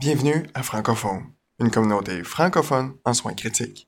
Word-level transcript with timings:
Bienvenue 0.00 0.46
à 0.54 0.62
Francophone, 0.62 1.32
une 1.58 1.72
communauté 1.72 2.22
francophone 2.22 2.94
en 3.04 3.14
soins 3.14 3.34
critiques. 3.34 3.84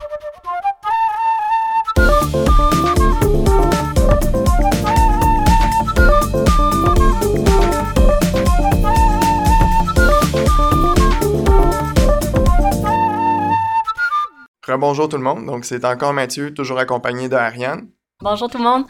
Bonjour 14.67 15.09
tout 15.09 15.17
le 15.17 15.23
monde, 15.23 15.47
donc 15.47 15.65
c'est 15.65 15.85
encore 15.85 16.13
Mathieu, 16.13 16.53
toujours 16.53 16.81
accompagné 16.81 17.29
de 17.29 17.37
Ariane. 17.37 17.89
Bonjour 18.21 18.51
tout 18.51 18.59
le 18.59 18.65
monde. 18.65 18.85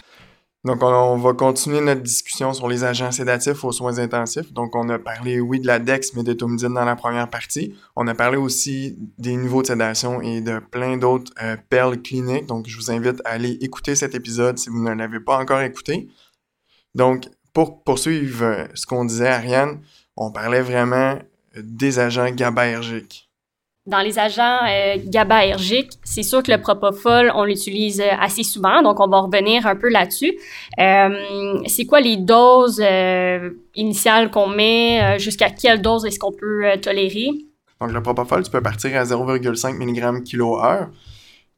Donc, 0.64 0.82
on, 0.82 1.16
va 1.16 1.32
continuer 1.32 1.80
notre 1.80 2.02
discussion 2.02 2.52
sur 2.52 2.68
les 2.68 2.84
agents 2.84 3.10
sédatifs 3.10 3.64
aux 3.64 3.72
soins 3.72 3.98
intensifs. 3.98 4.52
Donc, 4.52 4.76
on 4.76 4.90
a 4.90 4.98
parlé, 4.98 5.40
oui, 5.40 5.58
de 5.58 5.66
la 5.66 5.78
DEX, 5.78 6.12
mais 6.14 6.22
dans 6.22 6.84
la 6.84 6.96
première 6.96 7.30
partie. 7.30 7.74
On 7.96 8.06
a 8.06 8.14
parlé 8.14 8.36
aussi 8.36 8.94
des 9.16 9.36
niveaux 9.36 9.62
de 9.62 9.68
sédation 9.68 10.20
et 10.20 10.42
de 10.42 10.58
plein 10.58 10.98
d'autres 10.98 11.32
euh, 11.42 11.56
perles 11.70 12.02
cliniques. 12.02 12.44
Donc, 12.44 12.68
je 12.68 12.76
vous 12.76 12.90
invite 12.90 13.22
à 13.24 13.30
aller 13.30 13.52
écouter 13.62 13.94
cet 13.94 14.14
épisode 14.14 14.58
si 14.58 14.68
vous 14.68 14.82
ne 14.82 14.92
l'avez 14.92 15.20
pas 15.20 15.38
encore 15.38 15.62
écouté. 15.62 16.08
Donc, 16.94 17.26
pour 17.54 17.82
poursuivre 17.82 18.44
euh, 18.44 18.66
ce 18.74 18.84
qu'on 18.84 19.06
disait, 19.06 19.28
Ariane, 19.28 19.80
on 20.14 20.30
parlait 20.30 20.60
vraiment 20.60 21.18
des 21.56 21.98
agents 21.98 22.30
GABAergiques 22.30 23.29
dans 23.90 24.00
les 24.00 24.18
agents 24.18 24.60
euh, 24.68 24.96
GABAergiques, 25.04 25.92
c'est 26.04 26.22
sûr 26.22 26.42
que 26.42 26.50
le 26.50 26.58
propofol, 26.58 27.30
on 27.34 27.44
l'utilise 27.44 28.00
euh, 28.00 28.10
assez 28.18 28.42
souvent, 28.42 28.82
donc 28.82 29.00
on 29.00 29.08
va 29.08 29.20
revenir 29.20 29.66
un 29.66 29.76
peu 29.76 29.88
là-dessus. 29.90 30.38
Euh, 30.78 31.58
c'est 31.66 31.84
quoi 31.84 32.00
les 32.00 32.16
doses 32.16 32.80
euh, 32.82 33.50
initiales 33.74 34.30
qu'on 34.30 34.46
met? 34.46 35.18
Jusqu'à 35.18 35.50
quelle 35.50 35.82
dose 35.82 36.06
est-ce 36.06 36.18
qu'on 36.18 36.32
peut 36.32 36.64
tolérer? 36.80 37.28
Donc 37.80 37.92
le 37.92 38.02
propofol, 38.02 38.42
tu 38.42 38.50
peux 38.50 38.62
partir 38.62 38.96
à 38.96 39.04
0,5 39.04 39.74
mg 39.74 40.24
kH. 40.24 40.88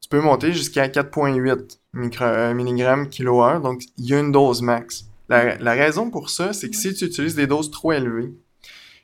Tu 0.00 0.08
peux 0.08 0.20
monter 0.20 0.52
jusqu'à 0.52 0.89
4,8 0.89 1.78
mg 1.94 3.08
kH. 3.11 3.62
Donc 3.62 3.83
il 3.98 4.06
y 4.06 4.14
a 4.14 4.20
une 4.20 4.33
dose 4.33 4.62
max. 4.62 5.05
La, 5.28 5.56
la 5.58 5.72
raison 5.72 6.11
pour 6.11 6.30
ça, 6.30 6.52
c'est 6.52 6.69
que 6.70 6.77
si 6.77 6.94
tu 6.94 7.05
utilises 7.05 7.34
des 7.34 7.46
doses 7.46 7.70
trop 7.70 7.92
élevées, 7.92 8.33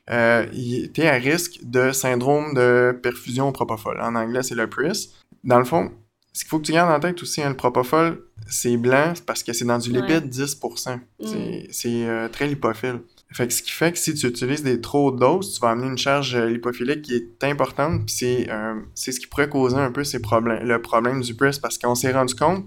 euh, 0.09 0.45
tu 0.93 1.01
es 1.01 1.07
à 1.07 1.13
risque 1.13 1.59
de 1.63 1.91
syndrome 1.91 2.53
de 2.53 2.97
perfusion 3.01 3.51
propofol. 3.51 3.99
En 4.01 4.15
anglais, 4.15 4.43
c'est 4.43 4.55
le 4.55 4.67
PRIS. 4.67 5.13
Dans 5.43 5.59
le 5.59 5.65
fond, 5.65 5.91
ce 6.33 6.43
qu'il 6.43 6.49
faut 6.49 6.59
que 6.59 6.65
tu 6.65 6.71
gardes 6.71 6.91
en 6.91 6.99
tête 6.99 7.21
aussi, 7.21 7.41
hein, 7.41 7.49
le 7.49 7.55
propofol, 7.55 8.23
c'est 8.47 8.77
blanc 8.77 9.13
parce 9.25 9.43
que 9.43 9.53
c'est 9.53 9.65
dans 9.65 9.77
du 9.77 9.91
lipide 9.91 10.29
10%. 10.29 10.99
Mm. 11.19 11.67
C'est 11.71 12.07
euh, 12.07 12.27
très 12.29 12.47
lipophile. 12.47 13.01
Fait 13.31 13.47
que 13.47 13.53
ce 13.53 13.61
qui 13.61 13.71
fait 13.71 13.91
que 13.91 13.97
si 13.99 14.13
tu 14.15 14.25
utilises 14.25 14.63
des 14.63 14.81
trop 14.81 15.11
de 15.11 15.19
doses, 15.19 15.53
tu 15.53 15.59
vas 15.59 15.69
amener 15.69 15.87
une 15.87 15.97
charge 15.97 16.35
euh, 16.35 16.49
lipophilique 16.49 17.03
qui 17.03 17.15
est 17.15 17.43
importante, 17.43 18.05
puis 18.05 18.15
c'est 18.15 18.49
euh, 18.49 18.75
ce 18.95 19.11
qui 19.11 19.27
pourrait 19.27 19.49
causer 19.49 19.77
un 19.77 19.91
peu 19.91 20.03
ces 20.03 20.19
problèmes, 20.19 20.67
le 20.67 20.81
problème 20.81 21.21
du 21.21 21.35
PRIS 21.35 21.59
parce 21.59 21.77
qu'on 21.77 21.93
s'est 21.93 22.11
rendu 22.11 22.33
compte 22.33 22.65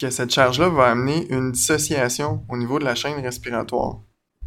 que 0.00 0.10
cette 0.10 0.32
charge-là 0.32 0.68
va 0.68 0.86
amener 0.86 1.30
une 1.30 1.52
dissociation 1.52 2.44
au 2.48 2.56
niveau 2.56 2.78
de 2.78 2.84
la 2.84 2.94
chaîne 2.94 3.20
respiratoire. 3.20 4.00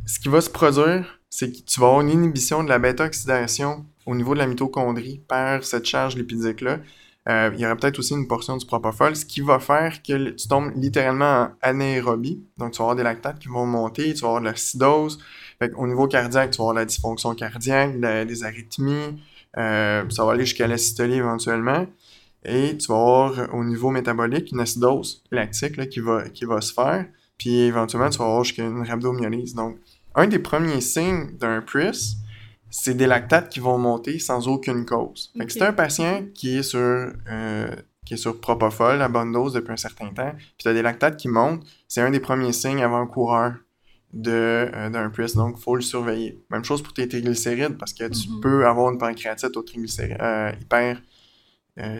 Ce 0.05 0.19
qui 0.19 0.27
va 0.27 0.41
se 0.41 0.49
produire, 0.49 1.19
c'est 1.35 1.51
que 1.51 1.65
tu 1.65 1.79
vas 1.79 1.87
avoir 1.87 2.01
une 2.01 2.11
inhibition 2.11 2.63
de 2.63 2.69
la 2.69 2.77
bêta-oxydation 2.77 3.83
au 4.05 4.13
niveau 4.13 4.35
de 4.35 4.39
la 4.39 4.45
mitochondrie 4.45 5.19
par 5.27 5.63
cette 5.63 5.85
charge 5.85 6.15
lipidique-là. 6.15 6.77
Euh, 7.27 7.49
il 7.55 7.59
y 7.59 7.65
aura 7.65 7.75
peut-être 7.75 7.97
aussi 7.97 8.13
une 8.13 8.27
portion 8.27 8.55
du 8.55 8.67
propofol, 8.67 9.15
ce 9.15 9.25
qui 9.25 9.41
va 9.41 9.57
faire 9.57 10.03
que 10.03 10.29
tu 10.29 10.47
tombes 10.47 10.71
littéralement 10.75 11.45
en 11.45 11.51
anaérobie. 11.63 12.45
Donc, 12.59 12.73
tu 12.73 12.77
vas 12.77 12.83
avoir 12.83 12.95
des 12.95 13.01
lactates 13.01 13.39
qui 13.39 13.47
vont 13.47 13.65
monter, 13.65 14.13
tu 14.13 14.21
vas 14.21 14.27
avoir 14.27 14.41
de 14.41 14.45
l'acidose. 14.45 15.17
au 15.75 15.87
niveau 15.87 16.07
cardiaque, 16.07 16.51
tu 16.51 16.57
vas 16.57 16.65
avoir 16.65 16.75
la 16.75 16.85
dysfonction 16.85 17.33
cardiaque, 17.33 17.99
des 18.27 18.43
arythmies. 18.43 19.19
Euh, 19.57 20.07
ça 20.11 20.25
va 20.25 20.33
aller 20.33 20.45
jusqu'à 20.45 20.67
la 20.67 20.75
éventuellement. 20.75 21.87
Et 22.45 22.77
tu 22.77 22.87
vas 22.89 22.95
avoir 22.95 23.55
au 23.55 23.63
niveau 23.63 23.89
métabolique 23.89 24.51
une 24.51 24.59
acidose 24.59 25.23
lactique 25.31 25.89
qui, 25.89 25.99
va, 25.99 26.29
qui 26.29 26.45
va 26.45 26.61
se 26.61 26.71
faire. 26.71 27.07
Puis 27.39 27.61
éventuellement, 27.61 28.11
tu 28.11 28.19
vas 28.19 28.25
avoir 28.25 28.43
jusqu'à 28.43 28.63
une 28.65 28.83
rhabdomyolyse. 28.83 29.55
Donc, 29.55 29.77
un 30.15 30.27
des 30.27 30.39
premiers 30.39 30.81
signes 30.81 31.31
d'un 31.37 31.61
PRIS, 31.61 32.17
c'est 32.69 32.95
des 32.95 33.07
lactates 33.07 33.49
qui 33.49 33.59
vont 33.59 33.77
monter 33.77 34.19
sans 34.19 34.47
aucune 34.47 34.85
cause. 34.85 35.31
Fait 35.37 35.45
que 35.45 35.63
un 35.63 35.73
patient 35.73 36.23
qui 36.33 36.57
est 36.57 36.63
sur 36.63 36.79
euh, 36.79 37.75
qui 38.05 38.15
est 38.15 38.17
sur 38.17 38.39
propofol 38.41 39.01
à 39.01 39.07
bonne 39.07 39.31
dose 39.31 39.53
depuis 39.53 39.73
un 39.73 39.77
certain 39.77 40.09
temps, 40.09 40.31
puis 40.35 40.55
tu 40.57 40.67
as 40.67 40.73
des 40.73 40.81
lactates 40.81 41.17
qui 41.17 41.27
montent, 41.27 41.63
c'est 41.87 42.01
un 42.01 42.09
des 42.09 42.19
premiers 42.19 42.51
signes 42.51 42.83
avant-coureur 42.83 43.53
de 44.11 44.31
euh, 44.73 44.89
d'un 44.89 45.09
PRIS, 45.09 45.35
donc 45.35 45.57
faut 45.57 45.75
le 45.75 45.81
surveiller. 45.81 46.43
Même 46.49 46.65
chose 46.65 46.81
pour 46.81 46.93
tes 46.93 47.07
triglycérides, 47.07 47.77
parce 47.77 47.93
que 47.93 48.07
tu 48.07 48.29
mhm. 48.29 48.41
peux 48.41 48.67
avoir 48.67 48.91
une 48.91 48.97
pancréatite 48.97 49.55
au 49.55 49.63
euh, 49.63 50.51
hyper 50.61 51.01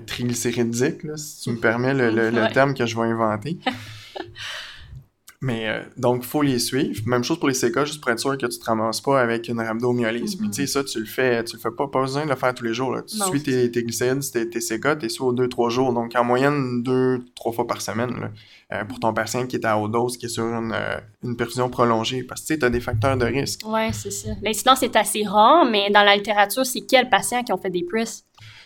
triglycéridique, 0.06 1.02
si 1.18 1.42
tu 1.44 1.52
me 1.52 1.58
permets 1.62 1.94
le, 1.94 2.10
le 2.10 2.54
terme 2.54 2.74
que 2.74 2.86
je 2.86 2.96
vais 2.96 3.08
inventer. 3.08 3.60
Mais 5.44 5.68
euh, 5.68 5.82
donc, 5.98 6.22
il 6.24 6.28
faut 6.28 6.42
les 6.42 6.58
suivre. 6.58 7.02
Même 7.06 7.26
chose 7.26 7.38
pour 7.38 7.50
les 7.50 7.54
CK, 7.54 7.84
juste 7.84 8.00
pour 8.00 8.10
être 8.12 8.20
sûr 8.20 8.38
que 8.38 8.46
tu 8.46 8.58
te 8.58 8.64
ramasses 8.64 9.02
pas 9.02 9.20
avec 9.20 9.50
une 9.50 9.60
rhabdomyolyse. 9.60 10.40
Mais 10.40 10.48
tu 10.48 10.54
sais, 10.54 10.68
ça, 10.68 10.86
tu 10.86 11.00
le 11.00 11.06
fais, 11.06 11.44
tu 11.44 11.58
le 11.58 11.62
fais 11.62 11.70
pas, 11.70 11.86
pas 11.90 12.00
besoin 12.00 12.24
de 12.24 12.30
le 12.30 12.38
faire 12.38 12.54
tous 12.56 12.64
les 12.64 12.74
jours. 12.74 12.96
Là. 12.96 13.02
Tu 13.02 13.18
suis 13.18 13.44
tes, 13.44 13.70
tes 13.70 13.84
glycérides, 13.84 14.22
tes, 14.32 14.50
tes 14.50 14.60
CK, 14.60 15.00
t'es 15.00 15.10
sur 15.10 15.34
2-3 15.34 15.70
jours. 15.70 15.92
Donc, 15.92 16.16
en 16.16 16.24
moyenne, 16.24 16.82
2-3 16.82 17.54
fois 17.54 17.68
par 17.68 17.82
semaine 17.82 18.12
là, 18.22 18.32
euh, 18.72 18.86
pour 18.86 19.02
ton 19.02 19.14
patient 19.14 19.46
qui 19.46 19.58
est 19.58 19.66
à 19.66 19.78
haute 19.78 19.92
dose, 19.92 20.16
qui 20.16 20.28
est 20.28 20.30
sur 20.30 20.46
une, 20.46 20.72
euh, 20.74 20.98
une 21.26 21.36
perfusion 21.36 21.70
prolongée. 21.70 22.24
Parce 22.24 22.42
que 22.42 22.54
tu 22.54 22.60
tu 22.60 22.66
as 22.66 22.70
des 22.70 22.80
facteurs 22.80 23.18
de 23.18 23.26
risque. 23.26 23.64
Oui, 23.66 23.92
c'est 23.92 24.12
ça. 24.12 24.30
L'incidence 24.42 24.82
est 24.84 24.96
assez 24.96 25.26
rare, 25.26 25.66
mais 25.70 25.90
dans 25.90 26.04
la 26.04 26.16
littérature, 26.16 26.66
c'est 26.66 26.82
quels 26.82 27.10
patients 27.10 27.44
qui 27.44 27.52
ont 27.52 27.58
fait 27.58 27.70
des 27.70 27.84
PRIS? 27.84 28.24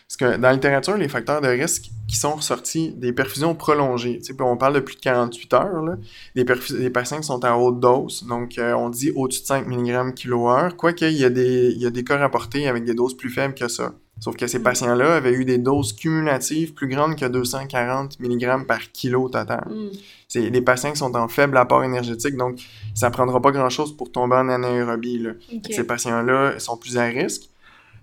Parce 0.07 0.17
que 0.17 0.37
dans 0.37 0.47
la 0.47 0.53
littérature, 0.53 0.95
les 0.95 1.09
facteurs 1.09 1.41
de 1.41 1.49
risque 1.49 1.91
qui 2.07 2.15
sont 2.15 2.35
ressortis 2.35 2.91
des 2.91 3.11
perfusions 3.11 3.53
prolongées, 3.55 4.21
on 4.39 4.55
parle 4.55 4.75
de 4.75 4.79
plus 4.79 4.95
de 4.95 5.01
48 5.01 5.53
heures, 5.53 5.81
là, 5.81 5.97
des, 6.33 6.45
des 6.45 6.89
patients 6.89 7.17
qui 7.17 7.27
sont 7.27 7.43
à 7.43 7.57
haute 7.57 7.81
dose, 7.81 8.25
donc 8.25 8.57
euh, 8.57 8.73
on 8.73 8.89
dit 8.89 9.11
au-dessus 9.13 9.41
de 9.41 9.47
5 9.47 9.67
mg 9.67 10.13
kHz, 10.15 10.75
quoique 10.77 11.03
il 11.03 11.17
y, 11.17 11.25
a 11.25 11.29
des, 11.29 11.73
il 11.75 11.81
y 11.81 11.85
a 11.85 11.89
des 11.89 12.05
cas 12.05 12.17
rapportés 12.17 12.69
avec 12.69 12.85
des 12.85 12.93
doses 12.93 13.17
plus 13.17 13.29
faibles 13.29 13.53
que 13.53 13.67
ça. 13.67 13.93
Sauf 14.19 14.35
que 14.35 14.47
ces 14.47 14.59
mm. 14.59 14.63
patients-là 14.63 15.15
avaient 15.15 15.33
eu 15.33 15.45
des 15.45 15.57
doses 15.57 15.93
cumulatives 15.93 16.73
plus 16.73 16.87
grandes 16.87 17.15
que 17.15 17.25
240 17.25 18.19
mg 18.19 18.65
par 18.65 18.91
kilo 18.91 19.29
total. 19.29 19.67
Mm. 19.69 19.89
C'est 20.27 20.49
des 20.49 20.61
patients 20.61 20.91
qui 20.91 20.97
sont 20.97 21.15
en 21.15 21.27
faible 21.27 21.57
apport 21.57 21.83
énergétique, 21.83 22.35
donc 22.35 22.59
ça 22.95 23.09
prendra 23.11 23.41
pas 23.41 23.51
grand-chose 23.51 23.95
pour 23.95 24.11
tomber 24.11 24.35
en 24.35 24.49
anaérobie. 24.49 25.19
Là. 25.19 25.31
Ces 25.69 25.83
patients-là 25.83 26.59
sont 26.59 26.77
plus 26.77 26.97
à 26.97 27.03
risque. 27.03 27.49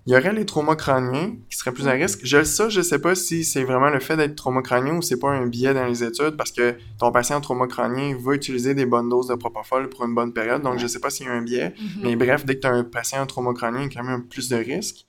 Il 0.07 0.13
y 0.13 0.17
aurait 0.17 0.35
les 0.35 0.45
traumas 0.45 0.77
crâniens 0.77 1.33
qui 1.49 1.57
seraient 1.57 1.73
plus 1.73 1.89
à 1.89 1.93
risque. 1.93 2.21
Je, 2.25 2.45
ça, 2.45 2.69
je 2.69 2.83
sais 2.83 2.99
pas 2.99 3.15
si 3.15 3.43
c'est 3.43 3.65
vraiment 3.65 3.89
le 3.89 4.01
fait 4.01 4.17
d'être 4.17 4.35
trauma 4.35 4.61
crânien 4.61 4.97
ou 4.97 5.03
c'est 5.03 5.19
pas 5.19 5.31
un 5.31 5.47
biais 5.47 5.73
dans 5.73 5.87
les 5.87 6.05
études 6.05 6.37
parce 6.37 6.53
que 6.53 6.77
ton 6.99 7.11
patient 7.11 7.41
trauma 7.41 7.67
crânien 7.67 8.15
va 8.21 8.35
utiliser 8.35 8.75
des 8.75 8.85
bonnes 8.85 9.09
doses 9.09 9.29
de 9.29 9.35
propofol 9.35 9.89
pour 9.89 10.05
une 10.05 10.15
bonne 10.15 10.35
période. 10.35 10.61
Donc, 10.61 10.79
je 10.79 10.87
sais 10.87 11.01
pas 11.01 11.09
s'il 11.09 11.27
y 11.27 11.29
a 11.31 11.33
un 11.33 11.41
biais. 11.41 11.71
Mm-hmm. 11.71 12.03
Mais 12.03 12.17
bref, 12.17 12.45
dès 12.45 12.57
que 12.57 12.61
tu 12.61 12.67
as 12.67 12.73
un 12.73 12.85
patient 12.85 13.25
trauma 13.27 13.55
crânien, 13.55 13.81
il 13.81 13.93
y 13.93 13.97
a 13.97 14.01
quand 14.01 14.07
même 14.07 14.25
plus 14.25 14.51
de 14.51 14.57
risques. 14.57 15.07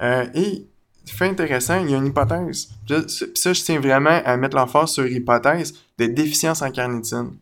Euh, 0.00 0.26
et, 0.34 0.66
fait 1.06 1.28
intéressant, 1.28 1.80
il 1.84 1.90
y 1.90 1.94
a 1.94 1.98
une 1.98 2.06
hypothèse. 2.06 2.68
Ça, 3.34 3.52
je 3.52 3.62
tiens 3.62 3.78
vraiment 3.78 4.20
à 4.24 4.36
mettre 4.36 4.56
l'emphase 4.56 4.90
sur 4.90 5.04
l'hypothèse 5.04 5.74
de 5.98 6.06
déficience 6.06 6.62
en 6.62 6.70
carnitine. 6.70 7.32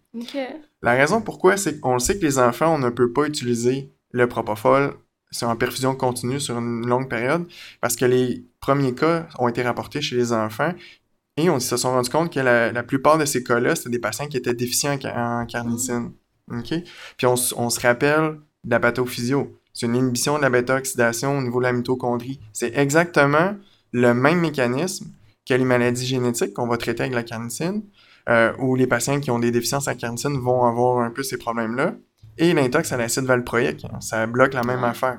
La 0.82 0.92
raison 0.92 1.22
pourquoi, 1.22 1.56
c'est 1.56 1.80
qu'on 1.80 1.98
sait 1.98 2.18
que 2.18 2.24
les 2.24 2.38
enfants, 2.38 2.74
on 2.74 2.78
ne 2.78 2.90
peut 2.90 3.10
pas 3.10 3.24
utiliser 3.24 3.90
le 4.12 4.28
propofol 4.28 4.94
c'est 5.34 5.46
en 5.46 5.56
perfusion 5.56 5.96
continue 5.96 6.38
sur 6.38 6.56
une 6.58 6.86
longue 6.86 7.08
période, 7.08 7.44
parce 7.80 7.96
que 7.96 8.04
les 8.04 8.44
premiers 8.60 8.94
cas 8.94 9.26
ont 9.38 9.48
été 9.48 9.62
rapportés 9.62 10.00
chez 10.00 10.16
les 10.16 10.32
enfants 10.32 10.72
et 11.36 11.50
on 11.50 11.58
se 11.58 11.76
sont 11.76 11.90
rendu 11.90 12.08
compte 12.08 12.32
que 12.32 12.38
la, 12.38 12.82
plupart 12.84 13.18
de 13.18 13.24
ces 13.24 13.42
cas-là, 13.42 13.74
c'était 13.74 13.90
des 13.90 13.98
patients 13.98 14.28
qui 14.28 14.36
étaient 14.36 14.54
déficients 14.54 14.96
en, 15.04 15.44
carnitine. 15.46 16.12
Puis 17.16 17.26
on, 17.26 17.36
se 17.36 17.80
rappelle 17.80 18.38
de 18.62 18.70
la 18.70 18.78
pathophysio. 18.78 19.58
C'est 19.72 19.86
une 19.86 19.96
inhibition 19.96 20.36
de 20.36 20.42
la 20.42 20.50
bêta-oxydation 20.50 21.36
au 21.36 21.42
niveau 21.42 21.58
de 21.58 21.64
la 21.64 21.72
mitochondrie. 21.72 22.38
C'est 22.52 22.76
exactement 22.76 23.56
le 23.90 24.14
même 24.14 24.38
mécanisme 24.38 25.06
que 25.48 25.54
les 25.54 25.64
maladies 25.64 26.06
génétiques 26.06 26.54
qu'on 26.54 26.68
va 26.68 26.76
traiter 26.76 27.02
avec 27.02 27.14
la 27.14 27.24
carnitine, 27.24 27.82
euh, 28.28 28.52
où 28.60 28.76
les 28.76 28.86
patients 28.86 29.18
qui 29.18 29.32
ont 29.32 29.40
des 29.40 29.50
déficiences 29.50 29.88
en 29.88 29.96
carnitine 29.96 30.38
vont 30.38 30.64
avoir 30.64 31.00
un 31.00 31.10
peu 31.10 31.24
ces 31.24 31.36
problèmes-là 31.36 31.96
et 32.38 32.52
l'intox 32.52 32.92
à 32.92 32.96
l'acide 32.96 33.24
valproïque. 33.24 33.86
Ça 34.00 34.26
bloque 34.26 34.54
la 34.54 34.62
même 34.62 34.84
affaire. 34.84 35.18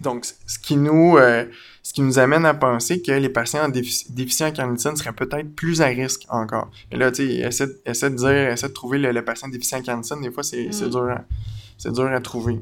Donc, 0.00 0.24
ce 0.24 0.58
qui 0.58 0.76
nous, 0.76 1.16
euh, 1.16 1.46
ce 1.82 1.92
qui 1.92 2.02
nous 2.02 2.18
amène 2.18 2.44
à 2.44 2.54
penser 2.54 3.00
que 3.00 3.12
les 3.12 3.28
patients 3.28 3.68
déficients 3.68 4.48
en 4.48 4.52
carnitine 4.52 4.96
seraient 4.96 5.12
peut-être 5.12 5.54
plus 5.54 5.80
à 5.80 5.86
risque 5.86 6.26
encore. 6.28 6.70
Et 6.90 6.96
là, 6.96 7.10
tu 7.10 7.26
sais, 7.26 7.70
essaie, 7.84 8.10
de 8.10 8.16
dire, 8.16 8.30
essaie 8.30 8.68
de 8.68 8.72
trouver 8.72 8.98
le, 8.98 9.24
patient 9.24 9.48
déficient 9.48 9.78
en 9.78 9.82
carnitine, 9.82 10.20
des 10.20 10.30
fois, 10.30 10.42
c'est 10.42 10.66
mm. 10.66 10.90
dur, 10.90 11.10
à, 11.10 11.90
dur 11.90 12.06
à 12.06 12.20
trouver. 12.20 12.60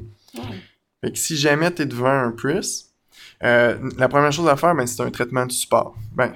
Fait 1.01 1.11
que 1.11 1.17
si 1.17 1.35
jamais 1.35 1.73
tu 1.73 1.81
es 1.81 1.85
devant 1.85 2.09
un 2.11 2.31
PRIS, 2.31 2.93
euh, 3.43 3.77
la 3.97 4.07
première 4.07 4.31
chose 4.31 4.47
à 4.47 4.55
faire, 4.55 4.73
ben, 4.73 4.87
c'est 4.87 5.01
un 5.01 5.11
traitement 5.11 5.45
de 5.45 5.51
support. 5.51 5.95
Ben, 6.13 6.31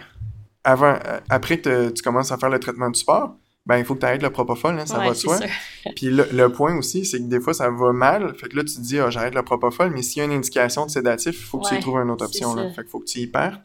avant, 0.63 0.97
euh, 1.05 1.19
après 1.29 1.59
que 1.59 1.89
tu 1.89 2.03
commences 2.03 2.31
à 2.31 2.37
faire 2.37 2.49
le 2.49 2.59
traitement 2.59 2.89
de 2.89 2.95
support, 2.95 3.35
ben 3.67 3.77
il 3.77 3.85
faut 3.85 3.93
que 3.95 3.99
tu 3.99 4.05
arrêtes 4.07 4.23
le 4.23 4.29
propofol, 4.31 4.79
hein, 4.79 4.85
ça 4.85 4.97
Ouais, 4.97 5.07
va 5.07 5.11
de 5.11 5.17
soi. 5.17 5.37
Puis 5.95 6.07
le, 6.07 6.25
le 6.31 6.49
point 6.49 6.75
aussi, 6.77 7.05
c'est 7.05 7.19
que 7.19 7.25
des 7.25 7.39
fois, 7.39 7.53
ça 7.53 7.69
va 7.69 7.91
mal. 7.93 8.33
Fait 8.35 8.47
que 8.49 8.55
là, 8.55 8.63
tu 8.63 8.73
te 8.75 8.79
dis, 8.81 8.97
ah, 8.97 9.09
j'arrête 9.09 9.35
le 9.35 9.43
propofol, 9.43 9.91
mais 9.91 10.01
s'il 10.01 10.19
y 10.19 10.21
a 10.21 10.25
une 10.25 10.31
indication 10.31 10.85
de 10.85 10.91
sédatif, 10.91 11.35
il 11.39 11.43
faut 11.45 11.59
que 11.59 11.67
tu 11.67 11.75
y 11.75 11.79
trouves 11.79 11.99
une 11.99 12.09
autre 12.09 12.25
option. 12.25 12.55
Là. 12.55 12.69
Fait 12.71 12.81
qu'il 12.81 12.89
faut 12.89 12.99
que 12.99 13.05
tu 13.05 13.19
y 13.19 13.27
partes. 13.27 13.61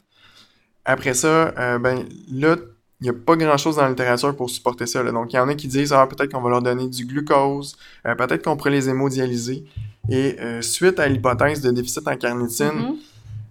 Après 0.84 1.14
ça, 1.14 1.54
euh, 1.56 1.78
ben 1.78 2.04
là, 2.32 2.56
il 3.00 3.04
n'y 3.04 3.08
a 3.10 3.12
pas 3.12 3.36
grand-chose 3.36 3.76
dans 3.76 3.82
la 3.82 3.88
littérature 3.90 4.34
pour 4.36 4.50
supporter 4.50 4.86
ça. 4.86 5.02
là. 5.02 5.12
Donc, 5.12 5.32
il 5.32 5.36
y 5.36 5.38
en 5.38 5.48
a 5.48 5.54
qui 5.54 5.68
disent, 5.68 5.92
ah, 5.92 6.06
peut-être 6.06 6.32
qu'on 6.32 6.40
va 6.40 6.50
leur 6.50 6.62
donner 6.62 6.88
du 6.88 7.04
glucose, 7.06 7.76
euh, 8.06 8.14
peut-être 8.14 8.42
qu'on 8.44 8.56
pourrait 8.56 8.70
les 8.70 8.88
hémodialyser. 8.88 9.64
Et 10.10 10.36
euh, 10.40 10.60
suite 10.62 10.98
à 10.98 11.06
l'hypothèse 11.08 11.60
de 11.60 11.70
déficit 11.70 12.06
en 12.08 12.16
carnitine, 12.16 12.66
Mhm. 12.72 12.96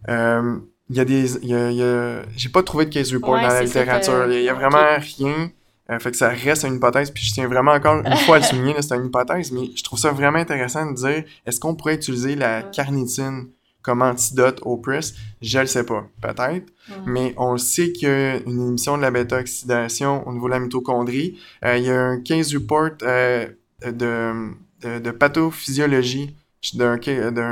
euh, 0.10 0.58
il 0.90 0.96
y 0.98 1.00
a 1.00 1.06
des. 1.06 1.38
il 1.38 1.48
y 1.50 1.54
a- 1.54 1.72
il 1.72 1.78
y 1.78 1.84
a- 1.84 2.24
J'ai 2.36 2.50
pas 2.50 2.64
trouvé 2.64 2.86
de 2.86 2.90
case 2.94 3.14
report 3.14 3.36
Ouais, 3.36 3.42
dans 3.42 3.48
la 3.48 3.64
littérature. 3.64 4.26
que- 4.26 4.34
Il 4.34 4.44
y 4.44 4.50
a 4.50 4.54
vraiment 4.54 4.84
rien. 5.00 5.50
Euh, 5.92 6.00
fait 6.00 6.12
que 6.12 6.18
ça 6.18 6.30
reste 6.30 6.64
une 6.64 6.76
hypothèse. 6.76 7.12
Puis 7.12 7.26
je 7.26 7.34
tiens 7.34 7.48
vraiment 7.48 7.72
encore 7.72 8.02
une 8.06 8.16
fois 8.18 8.38
à 8.38 8.40
le 8.40 8.46
souligner, 8.46 8.76
c'est 8.82 8.96
une 8.96 9.08
hypothèse, 9.08 9.52
mais 9.52 9.70
je 9.76 9.84
trouve 9.84 10.00
ça 10.00 10.12
vraiment 10.12 10.40
intéressant 10.40 10.90
de 10.90 10.96
dire 10.96 11.24
est-ce 11.46 11.60
qu'on 11.60 11.76
pourrait 11.76 11.96
utiliser 11.96 12.36
la 12.36 12.64
carnitine 12.64 13.48
comme 13.82 14.02
antidote 14.04 14.60
au 14.64 14.78
PRIS 14.78 15.16
Je 15.42 15.60
le 15.60 15.66
sais 15.66 15.84
pas, 15.84 16.06
peut-être. 16.22 16.72
Mais 17.06 17.34
on 17.38 17.54
le 17.54 17.58
sait 17.58 17.92
qu'il 17.92 18.08
y 18.08 18.12
a 18.12 18.38
une 18.38 18.68
émission 18.70 18.96
de 18.96 19.02
la 19.02 19.12
bêta-oxydation 19.12 20.28
au 20.28 20.34
niveau 20.34 20.48
de 20.48 20.54
la 20.54 20.60
mitochondrie. 20.60 21.40
Euh, 21.66 21.78
il 21.78 21.86
y 21.86 21.90
a 21.90 22.00
un 22.00 22.22
case 22.22 22.54
report 22.54 22.92
euh, 23.02 23.48
de, 23.84 24.52
de, 24.82 25.00
de 25.00 25.12
pathophysiologie 25.12 26.36
d'un 26.76 26.98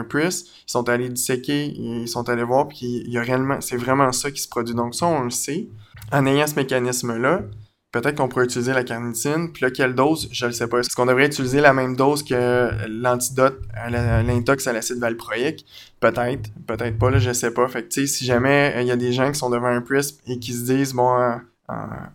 PRIS. 0.03 0.45
Ils 0.67 0.71
sont 0.71 0.87
allés 0.87 1.09
disséquer, 1.09 1.65
ils 1.65 2.07
sont 2.07 2.29
allés 2.29 2.43
voir, 2.43 2.67
puis 2.67 3.03
il 3.05 3.11
y 3.11 3.17
a 3.17 3.21
réellement, 3.21 3.59
c'est 3.59 3.77
vraiment 3.77 4.11
ça 4.11 4.29
qui 4.29 4.39
se 4.39 4.47
produit. 4.47 4.75
Donc 4.75 4.93
ça, 4.93 5.07
on 5.07 5.23
le 5.23 5.31
sait. 5.31 5.67
En 6.11 6.25
ayant 6.27 6.45
ce 6.45 6.55
mécanisme-là, 6.55 7.41
peut-être 7.91 8.15
qu'on 8.15 8.27
pourrait 8.27 8.45
utiliser 8.45 8.73
la 8.73 8.83
carnitine. 8.83 9.51
Puis 9.51 9.63
là, 9.63 9.71
quelle 9.71 9.95
dose? 9.95 10.29
Je 10.31 10.45
le 10.45 10.51
sais 10.51 10.67
pas. 10.67 10.79
Est-ce 10.79 10.95
qu'on 10.95 11.05
devrait 11.05 11.25
utiliser 11.25 11.61
la 11.61 11.73
même 11.73 11.95
dose 11.95 12.23
que 12.23 12.69
l'antidote 12.87 13.59
l'intox 13.89 14.67
à 14.67 14.73
l'acide 14.73 14.97
valproïque? 14.97 15.65
Peut-être, 15.99 16.49
peut-être 16.67 16.97
pas, 16.97 17.09
là, 17.09 17.19
je 17.19 17.33
sais 17.33 17.51
pas. 17.51 17.67
Fait 17.67 17.83
que, 17.83 17.89
tu 17.89 18.01
sais, 18.01 18.07
si 18.07 18.25
jamais 18.25 18.73
euh, 18.75 18.81
il 18.81 18.87
y 18.87 18.91
a 18.91 18.95
des 18.95 19.11
gens 19.11 19.31
qui 19.31 19.37
sont 19.37 19.49
devant 19.49 19.67
un 19.67 19.81
PRISP 19.81 20.21
et 20.27 20.39
qui 20.39 20.53
se 20.53 20.63
disent, 20.63 20.93
bon, 20.93 21.19
euh, 21.19 21.35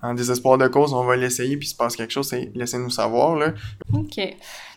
en, 0.02 0.14
désespoir 0.14 0.58
de 0.58 0.66
cause, 0.66 0.92
on 0.92 1.04
va 1.04 1.16
l'essayer, 1.16 1.56
puis 1.56 1.68
il 1.68 1.70
se 1.70 1.76
passe 1.76 1.96
quelque 1.96 2.12
chose, 2.12 2.28
c'est 2.28 2.50
laissez-nous 2.54 2.90
savoir, 2.90 3.36
là. 3.36 3.52
OK. 3.92 4.20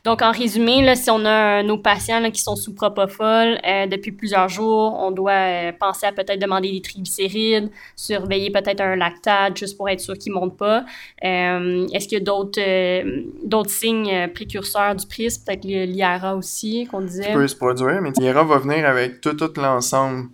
Donc, 0.08 0.22
en 0.22 0.32
résumé, 0.32 0.82
là, 0.84 0.96
si 0.96 1.10
on 1.10 1.26
a 1.26 1.64
nos 1.64 1.78
patients 1.78 2.22
là, 2.22 2.32
qui 2.32 2.42
sont 2.42 2.56
sous 2.56 2.74
propofol 2.74 3.60
euh, 3.68 3.88
depuis 3.88 4.12
plusieurs 4.14 4.48
jours, 4.48 4.98
on 5.00 5.12
doit 5.12 5.32
euh, 5.32 5.72
penser 5.78 6.06
à 6.06 6.14
peut-être 6.14 6.40
demander 6.40 6.72
des 6.72 6.82
triglycérides, 6.82 7.70
surveiller 7.96 8.52
peut-être 8.52 8.80
un 8.80 8.96
lactate 8.96 9.58
juste 9.58 9.76
pour 9.76 9.90
être 9.90 10.00
sûr 10.00 10.14
qu'il 10.18 10.34
ne 10.34 10.40
monte 10.40 10.56
pas. 10.56 10.86
Euh, 11.26 11.88
Est-ce 11.92 12.08
qu'il 12.08 12.20
y 12.20 12.22
a 12.22 12.24
d'autres 12.24 13.70
signes 13.70 14.30
précurseurs 14.34 14.96
du 14.96 15.06
PRIS, 15.08 15.40
peut-être 15.46 15.66
l'IRA 15.66 16.36
aussi, 16.36 16.88
qu'on 16.90 17.02
qui 17.02 17.08
disait? 17.08 17.34
peut 17.34 17.48
se 17.48 17.56
produire, 17.56 18.02
mais 18.02 18.12
l'IRA 18.18 18.44
va 18.44 18.60
venir 18.60 18.88
avec 18.88 19.20
tout, 19.20 19.34
tout 19.34 19.52
l'ensemble 19.58 20.30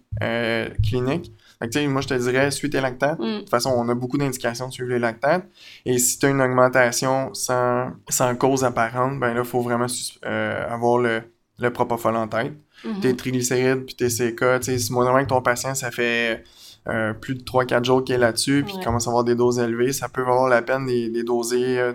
clinique. 0.84 1.32
Fait 1.64 1.70
que, 1.70 1.88
moi, 1.88 2.02
je 2.02 2.08
te 2.10 2.14
dirais, 2.14 2.52
suis 2.52 2.70
tes 2.70 2.82
lactates. 2.82 3.20
Mm. 3.20 3.24
De 3.24 3.40
toute 3.40 3.50
façon, 3.50 3.74
on 3.76 3.88
a 3.90 3.96
beaucoup 3.96 4.18
d'indications 4.18 4.68
de 4.68 4.74
suivre 4.74 4.90
les 4.90 5.00
lactates. 5.00 5.46
Et 5.86 5.98
si 5.98 6.20
tu 6.20 6.26
as 6.26 6.30
une 6.30 6.42
augmentation 6.42 7.34
sans, 7.34 7.92
sans 8.10 8.36
cause 8.36 8.64
apparente, 8.64 9.20
ben 9.20 9.34
là, 9.34 9.42
il 9.44 9.48
faut 9.48 9.62
vraiment 9.62 9.88
euh, 10.26 10.70
avoir 10.70 10.98
le, 10.98 11.22
le 11.60 11.70
propofol 11.72 12.16
en 12.16 12.28
tête. 12.28 12.54
Mhm. 12.84 13.00
Tes 13.00 13.16
triglycérides 13.16 13.86
puis 13.86 13.96
tes 13.96 14.08
CK, 14.08 14.60
tu 14.60 14.64
sais, 14.64 14.78
si 14.78 14.92
moi, 14.92 15.24
que 15.24 15.30
ton 15.30 15.42
patient, 15.42 15.74
ça 15.74 15.90
fait 15.90 16.44
euh, 16.90 17.14
plus 17.14 17.36
de 17.36 17.44
3-4 17.44 17.86
jours 17.86 18.04
qu'il 18.04 18.16
est 18.16 18.18
là-dessus, 18.18 18.64
puis 18.66 18.74
qu'il 18.74 18.84
commence 18.84 19.08
à 19.08 19.10
avoir 19.12 19.24
des 19.24 19.36
doses 19.36 19.60
élevées, 19.60 19.94
ça 19.94 20.10
peut 20.10 20.22
valoir 20.22 20.50
la 20.50 20.62
peine 20.62 20.86
des, 20.86 21.10
des 21.10 21.24
doser, 21.24 21.80
euh, 21.80 21.94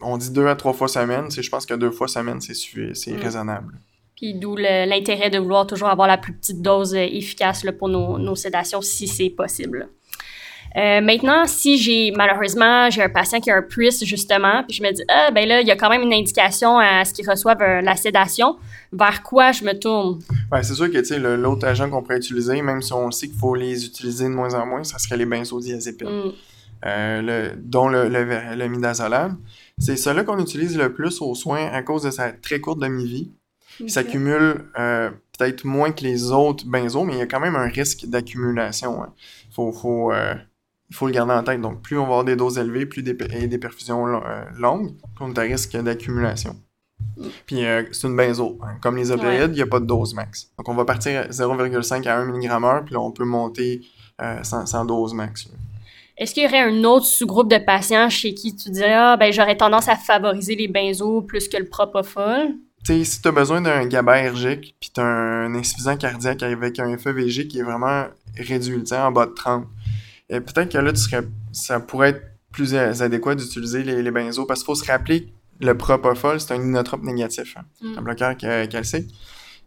on 0.00 0.16
dit 0.16 0.30
deux 0.30 0.48
à 0.48 0.56
trois 0.56 0.72
fois 0.72 0.88
semaine. 0.88 1.30
Je 1.30 1.48
pense 1.48 1.66
que 1.66 1.74
deux 1.74 1.92
fois 1.92 2.08
semaine, 2.08 2.40
c'est 2.40 2.54
Mm. 3.12 3.16
raisonnable. 3.20 3.78
Puis 4.24 4.32
d'où 4.32 4.56
l'intérêt 4.56 5.28
de 5.28 5.38
vouloir 5.38 5.66
toujours 5.66 5.88
avoir 5.88 6.08
la 6.08 6.16
plus 6.16 6.32
petite 6.32 6.62
dose 6.62 6.94
euh, 6.94 7.00
efficace 7.00 7.62
là, 7.62 7.72
pour 7.72 7.90
nos, 7.90 8.18
nos 8.18 8.34
sédations, 8.34 8.80
si 8.80 9.06
c'est 9.06 9.28
possible. 9.28 9.90
Euh, 10.76 11.02
maintenant, 11.02 11.44
si 11.46 11.76
j'ai 11.76 12.10
malheureusement 12.10 12.88
j'ai 12.88 13.02
un 13.02 13.10
patient 13.10 13.38
qui 13.38 13.50
a 13.50 13.56
un 13.56 13.60
PRIS 13.60 14.02
justement, 14.06 14.64
puis 14.66 14.78
je 14.78 14.82
me 14.82 14.90
dis 14.92 15.02
ah 15.10 15.30
ben 15.30 15.46
là 15.46 15.60
il 15.60 15.66
y 15.66 15.70
a 15.70 15.76
quand 15.76 15.90
même 15.90 16.00
une 16.00 16.14
indication 16.14 16.78
à 16.78 17.04
ce 17.04 17.12
qu'il 17.12 17.28
reçoive 17.28 17.60
euh, 17.60 17.82
la 17.82 17.96
sédation, 17.96 18.56
vers 18.94 19.22
quoi 19.22 19.52
je 19.52 19.62
me 19.62 19.78
tourne? 19.78 20.20
Ouais, 20.50 20.62
c'est 20.62 20.74
sûr 20.74 20.90
que 20.90 21.06
tu 21.06 21.20
l'autre 21.20 21.66
agent 21.66 21.90
qu'on 21.90 22.00
pourrait 22.00 22.16
utiliser, 22.16 22.62
même 22.62 22.80
si 22.80 22.94
on 22.94 23.10
sait 23.10 23.28
qu'il 23.28 23.38
faut 23.38 23.54
les 23.54 23.84
utiliser 23.84 24.24
de 24.24 24.30
moins 24.30 24.54
en 24.54 24.64
moins, 24.64 24.84
ça 24.84 24.98
serait 24.98 25.18
les 25.18 25.26
benzodiazépines, 25.26 26.08
Hmm, 26.08 26.32
euh, 26.86 27.20
le, 27.20 27.56
dont 27.62 27.88
le, 27.88 28.08
le, 28.08 28.24
le 28.56 28.68
midazolam. 28.68 29.36
C'est 29.76 29.96
cela 29.96 30.24
qu'on 30.24 30.38
utilise 30.38 30.78
le 30.78 30.94
plus 30.94 31.20
aux 31.20 31.34
soins 31.34 31.66
à 31.66 31.82
cause 31.82 32.04
de 32.04 32.10
sa 32.10 32.32
très 32.32 32.58
courte 32.58 32.78
demi-vie. 32.80 33.30
Il 33.80 33.90
s'accumule 33.90 34.64
euh, 34.78 35.10
peut-être 35.38 35.64
moins 35.64 35.92
que 35.92 36.02
les 36.04 36.30
autres 36.32 36.64
benzos, 36.66 37.04
mais 37.04 37.14
il 37.14 37.18
y 37.18 37.22
a 37.22 37.26
quand 37.26 37.40
même 37.40 37.56
un 37.56 37.66
risque 37.68 38.06
d'accumulation. 38.06 39.02
hein. 39.02 39.12
Faut, 39.50 39.72
faut, 39.72 40.12
euh, 40.12 40.34
il 40.90 40.96
faut 40.96 41.06
le 41.06 41.12
garder 41.12 41.32
en 41.32 41.42
tête. 41.42 41.60
Donc, 41.60 41.82
plus 41.82 41.96
on 41.98 42.02
va 42.02 42.08
avoir 42.08 42.24
des 42.24 42.36
doses 42.36 42.58
élevées, 42.58 42.86
plus 42.86 43.02
des, 43.02 43.16
et 43.32 43.46
des 43.46 43.58
perfusions 43.58 44.06
euh, 44.06 44.44
longues, 44.58 44.92
plus 45.14 45.24
on 45.24 45.32
est 45.32 45.38
à 45.38 45.42
risque 45.42 45.76
d'accumulation. 45.76 46.56
Mm. 47.16 47.26
Puis, 47.46 47.60
c'est 47.92 48.06
une 48.06 48.16
benzo. 48.16 48.58
hein. 48.62 48.76
Comme 48.80 48.96
les 48.96 49.10
opioïdes, 49.10 49.50
il 49.52 49.56
n'y 49.56 49.62
a 49.62 49.66
pas 49.66 49.80
de 49.80 49.86
dose 49.86 50.14
max. 50.14 50.50
Donc, 50.58 50.68
on 50.68 50.74
va 50.74 50.84
partir 50.84 51.20
à 51.20 51.24
0,5 51.28 52.06
à 52.06 52.16
1 52.18 52.26
mg/h, 52.32 52.84
puis 52.84 52.94
là, 52.94 53.00
on 53.00 53.10
peut 53.10 53.24
monter 53.24 53.82
sans, 54.42 54.66
sans 54.66 54.84
dose 54.84 55.12
max. 55.14 55.46
là. 55.46 55.54
Est-ce 56.16 56.32
qu'il 56.32 56.44
y 56.44 56.46
aurait 56.46 56.60
un 56.60 56.84
autre 56.84 57.06
sous-groupe 57.06 57.50
de 57.50 57.58
patients 57.58 58.08
chez 58.08 58.34
qui 58.34 58.54
tu 58.54 58.70
dirais 58.70 58.94
ah 58.94 59.16
ben 59.16 59.32
j'aurais 59.32 59.56
tendance 59.56 59.88
à 59.88 59.96
favoriser 59.96 60.54
les 60.54 60.68
benzos 60.68 61.22
plus 61.22 61.48
que 61.48 61.56
le 61.56 61.68
propofol? 61.68 62.54
Sais, 62.92 63.04
si 63.04 63.22
tu 63.22 63.28
as 63.28 63.32
besoin 63.32 63.60
d'un 63.60 63.86
GABAergique, 63.86 64.76
puis 64.80 64.90
tu 64.94 65.00
as 65.00 65.04
un 65.04 65.54
insuffisant 65.54 65.96
cardiaque 65.96 66.42
avec 66.42 66.78
un 66.78 66.96
FEVG 66.96 67.48
qui 67.48 67.58
est 67.58 67.62
vraiment 67.62 68.06
réduit, 68.36 68.82
en 68.92 69.12
bas 69.12 69.26
de 69.26 69.32
30, 69.32 69.66
et 70.30 70.40
peut-être 70.40 70.70
que 70.72 70.78
là, 70.78 70.92
tu 70.92 71.00
serais, 71.00 71.22
ça 71.52 71.80
pourrait 71.80 72.10
être 72.10 72.22
plus 72.52 72.74
adéquat 72.74 73.34
d'utiliser 73.34 73.82
les, 73.82 74.02
les 74.02 74.10
benzos, 74.10 74.46
parce 74.46 74.60
qu'il 74.60 74.66
faut 74.66 74.74
se 74.74 74.84
rappeler 74.90 75.26
que 75.26 75.30
le 75.66 75.76
propofol, 75.76 76.40
c'est 76.40 76.52
un 76.54 76.62
inotrope 76.62 77.02
négatif, 77.02 77.56
hein, 77.56 77.62
Mm. 77.82 77.98
un 77.98 78.02
bloqueur 78.02 78.34
ca- 78.40 78.66
calcique. 78.66 79.14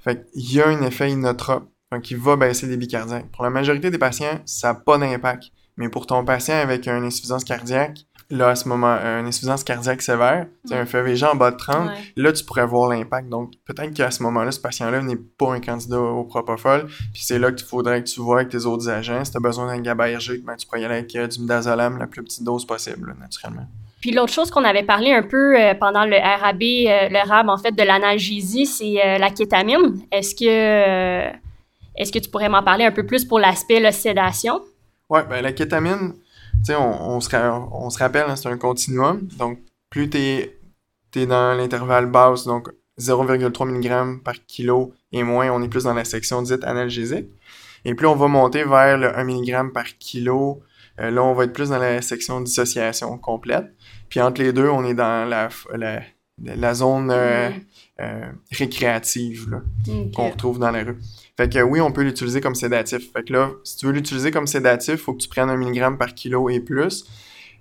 Fait 0.04 0.25
qu'il 0.31 0.54
y 0.54 0.62
a 0.62 0.68
un 0.68 0.81
effet 0.84 1.12
inotrope, 1.12 1.69
donc 1.92 2.10
il 2.12 2.18
va 2.18 2.36
baisser 2.36 2.68
les 2.68 2.88
cardiaques. 2.88 3.30
Pour 3.31 3.44
la 3.44 3.50
majorité 3.50 3.90
des 3.92 3.98
patients, 3.98 4.40
ça 4.46 4.69
n'a 4.69 4.74
pas 4.75 4.98
d'impact. 4.98 5.46
Mais 5.80 5.90
pour 5.90 6.08
ton 6.08 6.25
patient 6.25 6.56
avec 6.56 6.88
une 6.88 7.04
insuffisance 7.04 7.44
cardiaque, 7.44 8.00
là, 8.30 8.50
à 8.50 8.56
ce 8.56 8.68
moment, 8.68 8.88
une 8.98 9.28
insuffisance 9.28 9.64
cardiaque 9.64 10.02
sévère, 10.02 10.48
c'est 10.66 10.76
un 10.76 10.86
FEVG 10.86 11.24
en 11.26 11.36
bas 11.36 11.52
de 11.52 11.56
30, 11.58 11.88
Ouais. 11.88 11.94
là, 12.18 12.34
tu 12.34 12.44
pourrais 12.44 12.66
voir 12.66 12.90
l'impact. 12.90 13.30
Donc, 13.30 13.54
peut-être 13.66 13.94
qu'à 13.94 14.12
ce 14.12 14.22
moment-là, 14.24 14.52
ce 14.52 14.60
patient-là 14.60 15.02
n'est 15.02 15.16
pas 15.16 15.54
un 15.54 15.60
candidat 15.62 16.00
au 16.00 16.24
propofol. 16.26 16.88
Puis 17.14 17.24
c'est 17.24 17.40
là 17.40 17.52
que 17.52 17.56
tu 17.58 17.66
faudrait 17.66 18.04
que 18.04 18.10
tu 18.10 18.20
vois 18.20 18.38
avec 18.38 18.50
tes 18.50 18.66
autres 18.66 18.90
agents. 18.90 19.24
Si 19.24 19.32
tu 19.32 19.38
as 19.38 19.40
besoin 19.40 19.68
d'un 19.68 19.82
GABAergique, 19.82 20.44
ben, 20.44 20.56
tu 20.57 20.66
pourrais 20.66 20.81
y 20.81 20.86
aller 20.86 20.96
avec 20.96 21.16
euh, 21.16 21.28
du 21.28 21.40
midazolam, 21.40 21.98
la 21.98 22.07
plus 22.07 22.24
petite 22.24 22.44
dose 22.44 22.66
possible, 22.66 23.07
là, 23.10 23.14
naturellement. 23.19 23.68
Puis 24.02 24.12
l'autre 24.12 24.31
chose 24.31 24.52
qu'on 24.52 24.64
avait 24.64 24.84
parlé 24.84 25.12
un 25.12 25.24
peu 25.24 25.60
euh, 25.60 25.74
pendant 25.74 26.06
le 26.06 26.18
RAB, 26.18 26.62
euh, 26.62 27.10
le 27.10 27.28
RAB 27.28 27.50
en 27.50 27.57
fait 27.57 27.72
de 27.72 27.81
l'analgésie, 27.84 28.66
c'est 28.68 29.04
euh, 29.04 29.18
la 29.18 29.31
kétamine. 29.31 30.02
Est-ce 30.12 30.36
que 30.36 30.46
euh, 30.46 31.31
est-ce 31.96 32.12
que 32.12 32.19
tu 32.19 32.30
pourrais 32.30 32.48
m'en 32.50 32.62
parler 32.62 32.86
un 32.86 32.92
peu 32.92 33.06
plus 33.07 33.26
pour 33.26 33.40
l'aspect 33.40 33.80
la 33.80 33.92
sédation? 33.92 34.62
Ouais, 35.10 35.24
ben 35.28 35.42
la 35.42 35.52
kétamine, 35.52 36.14
on, 36.76 37.09
on, 37.16 37.19
se 37.21 37.30
ra- 37.30 37.68
on 37.71 37.90
se 37.90 38.00
rappelle, 38.00 38.26
hein, 38.30 38.36
c'est 38.36 38.50
un 38.50 38.57
continuum. 38.57 39.21
Donc, 39.38 39.59
plus 39.90 40.09
tu 40.09 40.18
es, 40.18 41.26
dans 41.26 41.57
l'intervalle 41.57 42.06
basse, 42.06 42.45
donc 42.45 42.69
0,3 43.00 43.66
mg 43.69 44.24
par 44.24 44.36
kilo 44.45 44.94
et 45.12 45.24
moins, 45.24 45.50
on 45.52 45.62
est 45.64 45.68
plus 45.68 45.83
dans 45.86 45.94
la 45.94 46.04
section 46.06 46.42
dite 46.42 46.64
analgésique. 46.64 47.28
Et 47.86 47.94
plus 47.95 48.07
on 48.07 48.16
va 48.16 48.28
monter 48.28 48.64
vers 48.64 48.97
le 48.97 49.18
1 49.18 49.24
mg 49.24 49.71
par 49.74 49.86
kilo, 50.00 50.62
euh, 51.00 51.09
là, 51.12 51.24
on 51.24 51.33
va 51.33 51.45
être 51.45 51.54
plus 51.54 51.69
dans 51.69 51.78
la 51.80 52.02
section 52.02 52.42
dissociation 52.42 53.18
complète. 53.18 53.66
Puis 54.09 54.19
entre 54.21 54.42
les 54.42 54.52
deux, 54.54 54.68
on 54.69 54.83
est 54.86 54.94
dans 54.95 55.28
la, 55.30 55.47
f- 55.50 55.68
la, 55.76 56.02
la 56.44 56.74
zone 56.74 57.09
euh, 57.12 57.50
Mm. 57.50 57.54
euh, 58.04 58.26
récréative, 58.52 59.50
là 59.50 59.62
qu'on 60.16 60.30
retrouve 60.30 60.59
dans 60.59 60.69
la 60.71 60.83
rue. 60.83 60.97
Fait 61.38 61.52
que 61.52 61.60
oui, 61.62 61.80
on 61.82 61.92
peut 61.92 62.02
l'utiliser 62.04 62.42
comme 62.42 62.56
sédatif. 62.56 63.12
Fait 63.14 63.24
que 63.24 63.32
là, 63.34 63.52
si 63.64 63.78
tu 63.78 63.86
veux 63.86 63.92
l'utiliser 63.92 64.32
comme 64.32 64.48
sédatif, 64.48 64.96
il 64.96 64.98
faut 64.98 65.14
que 65.14 65.22
tu 65.22 65.30
prennes 65.30 65.50
un 65.50 65.58
milligramme 65.58 65.98
par 65.98 66.14
kilo 66.16 66.50
et 66.50 66.60
plus. 66.60 67.06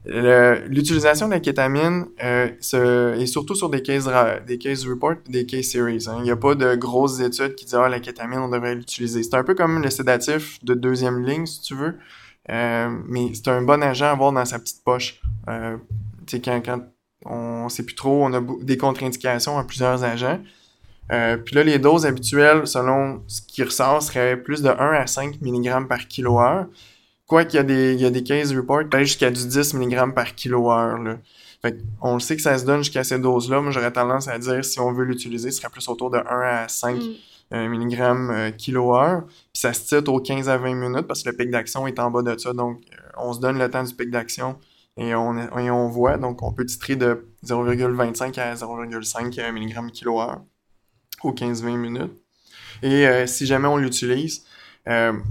L'utilisation 0.07 1.27
de 1.27 1.33
la 1.33 1.41
kétamine 1.41 2.07
euh, 2.23 3.15
est 3.19 3.27
surtout 3.27 3.57
sur 3.57 3.69
des 3.69 3.83
cases, 3.83 4.07
ra- 4.07 4.39
des 4.39 4.57
case 4.57 4.87
reports, 4.87 5.17
des 5.29 5.47
case 5.47 5.65
series. 5.67 6.05
hein. 6.07 6.17
Il 6.19 6.23
n'y 6.23 6.31
a 6.31 6.37
pas 6.37 6.55
de 6.55 6.77
grosses 6.77 7.19
études 7.21 7.57
qui 7.57 7.65
disent 7.65 7.75
ah 7.75 7.89
la 7.89 7.99
kétamine 8.01 8.39
on 8.39 8.49
devrait 8.49 8.77
l'utiliser. 8.77 9.23
C'est 9.25 9.35
un 9.35 9.43
peu 9.43 9.55
comme 9.55 9.83
le 9.83 9.91
sédatif 9.91 10.63
de 10.65 10.75
deuxième 10.75 11.25
ligne 11.25 11.45
si 11.47 11.61
tu 11.61 11.75
veux, 11.75 11.95
Euh, 12.49 12.89
mais 13.09 13.33
c'est 13.35 13.49
un 13.49 13.63
bon 13.63 13.83
agent 13.83 14.07
à 14.07 14.11
avoir 14.13 14.31
dans 14.33 14.45
sa 14.45 14.61
petite 14.61 14.85
poche. 14.85 15.21
Euh, 15.49 15.77
quand, 16.45 16.61
quand 16.65 16.81
on 17.25 17.69
sait 17.69 17.83
plus 17.83 17.97
trop, 17.97 18.25
on 18.25 18.33
a 18.33 18.41
des 18.63 18.77
contre-indications 18.77 19.59
à 19.59 19.65
plusieurs 19.65 20.05
agents. 20.05 20.39
Euh, 21.13 21.37
puis 21.37 21.55
là, 21.55 21.63
les 21.63 21.79
doses 21.79 22.05
habituelles, 22.07 22.67
selon 22.67 23.23
ce 23.29 23.41
qui 23.43 23.63
ressort, 23.63 24.03
seraient 24.03 24.37
plus 24.37 24.63
de 24.63 24.69
1 24.69 24.75
à 24.75 25.07
5 25.07 25.41
mg 25.41 25.89
par 25.89 26.09
kilo-heure. 26.09 26.67
Quoi 27.27 27.45
qu'il 27.45 27.57
y 27.57 27.61
a 27.61 27.63
des, 27.65 27.95
il 27.95 28.01
y 28.01 28.07
a 28.07 28.11
des 28.11 28.23
case 28.23 28.55
reports 28.55 28.89
qui 28.89 28.99
jusqu'à 28.99 29.31
du 29.31 29.47
10 29.47 29.75
mg 29.75 30.15
par 30.15 30.27
là. 30.45 31.19
Fait 31.63 31.79
on 32.01 32.15
le 32.15 32.21
sait 32.21 32.37
que 32.37 32.43
ça 32.43 32.59
se 32.59 32.65
donne 32.65 32.79
jusqu'à 32.79 33.05
ces 33.05 33.19
doses-là. 33.19 33.61
Moi, 33.61 33.73
j'aurais 33.73 33.93
tendance 33.93 34.29
à 34.29 34.39
dire, 34.39 34.65
si 34.65 34.79
on 34.81 34.93
veut 34.93 35.05
l'utiliser, 35.05 35.51
ce 35.51 35.59
serait 35.59 35.71
plus 35.71 35.89
autour 35.89 36.11
de 36.11 36.19
1 36.19 36.23
à 36.29 36.69
5 36.69 37.01
mg 37.53 38.01
euh, 38.01 38.51
kilo-heure. 38.51 39.25
Puis 39.27 39.61
ça 39.61 39.73
se 39.73 39.97
titre 39.97 40.13
aux 40.13 40.21
15 40.21 40.49
à 40.49 40.59
20 40.59 40.75
minutes 40.75 41.07
parce 41.07 41.23
que 41.23 41.31
le 41.31 41.37
pic 41.37 41.51
d'action 41.51 41.87
est 41.87 41.99
en 41.99 42.11
bas 42.11 42.23
de 42.23 42.37
ça. 42.39 42.53
Donc, 42.53 42.81
euh, 42.93 42.97
on 43.17 43.33
se 43.33 43.41
donne 43.41 43.59
le 43.59 43.71
temps 43.71 43.85
du 43.85 43.95
pic 43.95 44.11
d'action 44.11 44.57
et 44.97 45.15
on, 45.15 45.37
et 45.59 45.71
on 45.71 45.89
voit. 45.89 46.19
Donc, 46.19 46.43
on 46.43 46.53
peut 46.53 46.67
titrer 46.67 46.97
de 46.97 47.27
0,25 47.45 48.39
à 48.39 48.55
0,5 48.55 49.53
mg 49.53 49.91
kilo-heure 49.93 50.43
aux 51.27 51.35
15-20 51.35 51.77
minutes. 51.77 52.13
Et 52.83 53.07
euh, 53.07 53.27
si 53.27 53.47
jamais 53.47 53.69
on 53.69 53.77
l'utilise, 53.77 54.45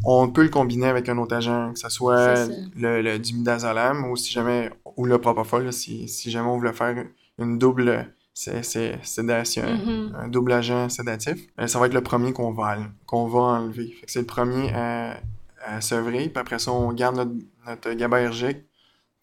on 0.03 0.29
peut 0.29 0.43
le 0.43 0.49
combiner 0.49 0.87
avec 0.87 1.07
un 1.07 1.17
autre 1.17 1.35
agent, 1.35 1.71
que 1.73 1.79
ce 1.79 1.89
soit 1.89 2.47
le, 2.75 3.01
le, 3.01 3.19
du 3.19 3.35
midazolam 3.35 4.09
ou 4.09 4.17
si 4.17 4.33
jamais 4.33 4.69
ou 4.97 5.05
le 5.05 5.17
propofol, 5.17 5.71
si, 5.71 6.07
si 6.07 6.29
jamais 6.29 6.47
on 6.47 6.57
voulait 6.57 6.73
faire 6.73 7.05
une 7.39 7.57
double 7.57 8.07
sédation, 8.35 9.63
mm-hmm. 9.63 10.15
un 10.15 10.27
double 10.27 10.51
agent 10.51 10.89
sédatif. 10.89 11.37
Euh, 11.59 11.67
ça 11.67 11.79
va 11.79 11.87
être 11.87 11.93
le 11.93 12.01
premier 12.01 12.33
qu'on 12.33 12.51
va, 12.51 12.77
qu'on 13.05 13.27
va 13.27 13.39
enlever. 13.39 13.95
c'est 14.07 14.19
le 14.19 14.25
premier 14.25 14.73
à, 14.73 15.17
à 15.65 15.81
sevrer, 15.81 16.29
puis 16.29 16.39
après 16.39 16.59
ça, 16.59 16.71
on 16.71 16.91
garde 16.93 17.15
notre, 17.15 17.31
notre 17.65 17.93
GABAergique, 17.93 18.57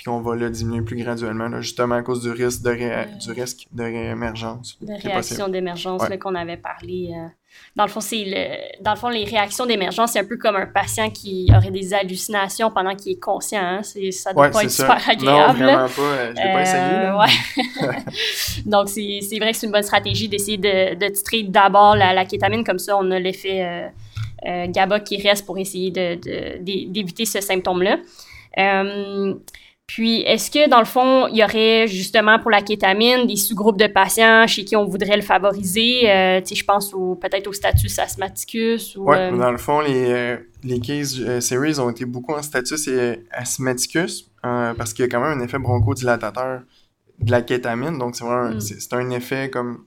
puis 0.02 0.08
on 0.08 0.20
va 0.20 0.34
le 0.34 0.50
diminuer 0.50 0.82
plus 0.82 0.96
graduellement, 0.96 1.48
justement 1.60 1.94
à 1.94 2.02
cause 2.02 2.22
du 2.22 2.30
risque 2.32 2.62
de, 2.62 3.18
du 3.20 3.30
risque 3.30 3.68
de 3.70 3.84
réémergence. 3.84 4.76
De 4.80 5.00
réaction 5.00 5.46
d'émergence 5.46 6.02
qu'on 6.20 6.34
avait 6.34 6.56
parlé. 6.56 7.12
Euh, 7.14 7.28
dans 7.76 7.84
le 7.84 7.88
fond, 7.88 8.00
c'est 8.00 8.24
le, 8.26 8.82
dans 8.82 8.94
le 8.94 8.96
fond, 8.96 9.10
les 9.10 9.22
réactions 9.22 9.64
d'émergence, 9.64 10.10
c'est 10.10 10.18
un 10.18 10.24
peu 10.24 10.38
comme 10.38 10.56
un 10.56 10.66
patient 10.66 11.08
qui 11.08 11.52
aurait 11.56 11.70
des 11.70 11.94
hallucinations 11.94 12.72
pendant 12.72 12.96
qu'il 12.96 13.12
est 13.12 13.20
conscient. 13.20 13.62
Hein? 13.62 13.84
C'est, 13.84 14.10
ça 14.10 14.32
doit 14.32 14.50
pas 14.50 14.64
être 14.64 14.72
super 14.72 15.08
agréable. 15.08 15.60
Non, 15.60 15.66
vraiment 15.66 15.86
pas. 15.86 16.02
Euh, 16.02 16.32
je 16.34 16.42
l'ai 16.42 16.52
pas 16.52 16.62
essayé. 16.62 17.86
Euh, 17.86 18.66
Donc, 18.66 18.88
c'est, 18.88 19.20
c'est 19.20 19.38
vrai 19.38 19.52
que 19.52 19.58
c'est 19.58 19.66
une 19.66 19.72
bonne 19.72 19.84
stratégie 19.84 20.28
d'essayer 20.28 20.58
de, 20.58 20.96
de 20.96 21.12
titrer 21.12 21.44
d'abord 21.44 21.94
la, 21.94 22.12
la, 22.12 22.24
kétamine. 22.24 22.64
Comme 22.64 22.80
ça, 22.80 22.96
on 22.98 23.08
a 23.12 23.20
l'effet 23.20 23.92
euh, 24.44 24.66
GABA 24.66 24.98
qui 24.98 25.22
reste 25.22 25.46
pour 25.46 25.58
essayer 25.58 25.92
de, 25.92 26.16
de, 26.16 26.90
d'éviter 26.90 27.24
ce 27.24 27.40
symptôme-là. 27.40 27.98
Puis, 29.86 30.20
est-ce 30.22 30.50
que, 30.50 30.70
dans 30.70 30.78
le 30.78 30.86
fond, 30.86 31.26
il 31.28 31.36
y 31.36 31.44
aurait 31.44 31.86
justement 31.86 32.38
pour 32.38 32.50
la 32.50 32.62
kétamine 32.62 33.26
des 33.26 33.36
sous-groupes 33.36 33.78
de 33.78 33.88
patients 33.88 34.46
chez 34.46 34.64
qui 34.64 34.74
on 34.74 34.86
voudrait 34.86 35.16
le 35.16 35.22
favoriser? 35.22 36.10
Euh, 36.10 36.40
je 36.44 36.64
pense 36.64 36.94
au, 36.94 37.16
peut-être 37.16 37.46
au 37.48 37.52
status 37.52 37.98
asthmaticus 37.98 38.96
ou... 38.96 39.10
Oui, 39.10 39.16
euh, 39.18 39.36
dans 39.36 39.50
le 39.50 39.58
fond, 39.58 39.80
les, 39.80 40.10
euh, 40.10 40.36
les 40.64 40.80
case 40.80 41.40
series 41.40 41.78
ont 41.78 41.90
été 41.90 42.04
beaucoup 42.04 42.32
en 42.32 42.42
status 42.42 42.88
asthmaticus 43.32 44.30
parce 44.42 44.94
qu'il 44.94 45.04
y 45.04 45.08
a 45.08 45.10
quand 45.10 45.20
même 45.20 45.38
un 45.38 45.44
effet 45.44 45.58
bronchodilatateur 45.58 46.62
de 47.18 47.30
la 47.30 47.42
kétamine. 47.42 47.98
Donc, 47.98 48.16
c'est 48.16 48.24
vraiment 48.24 48.54
mm. 48.54 48.60
c'est 48.60 48.92
un 48.94 49.10
effet 49.10 49.50
comme 49.50 49.84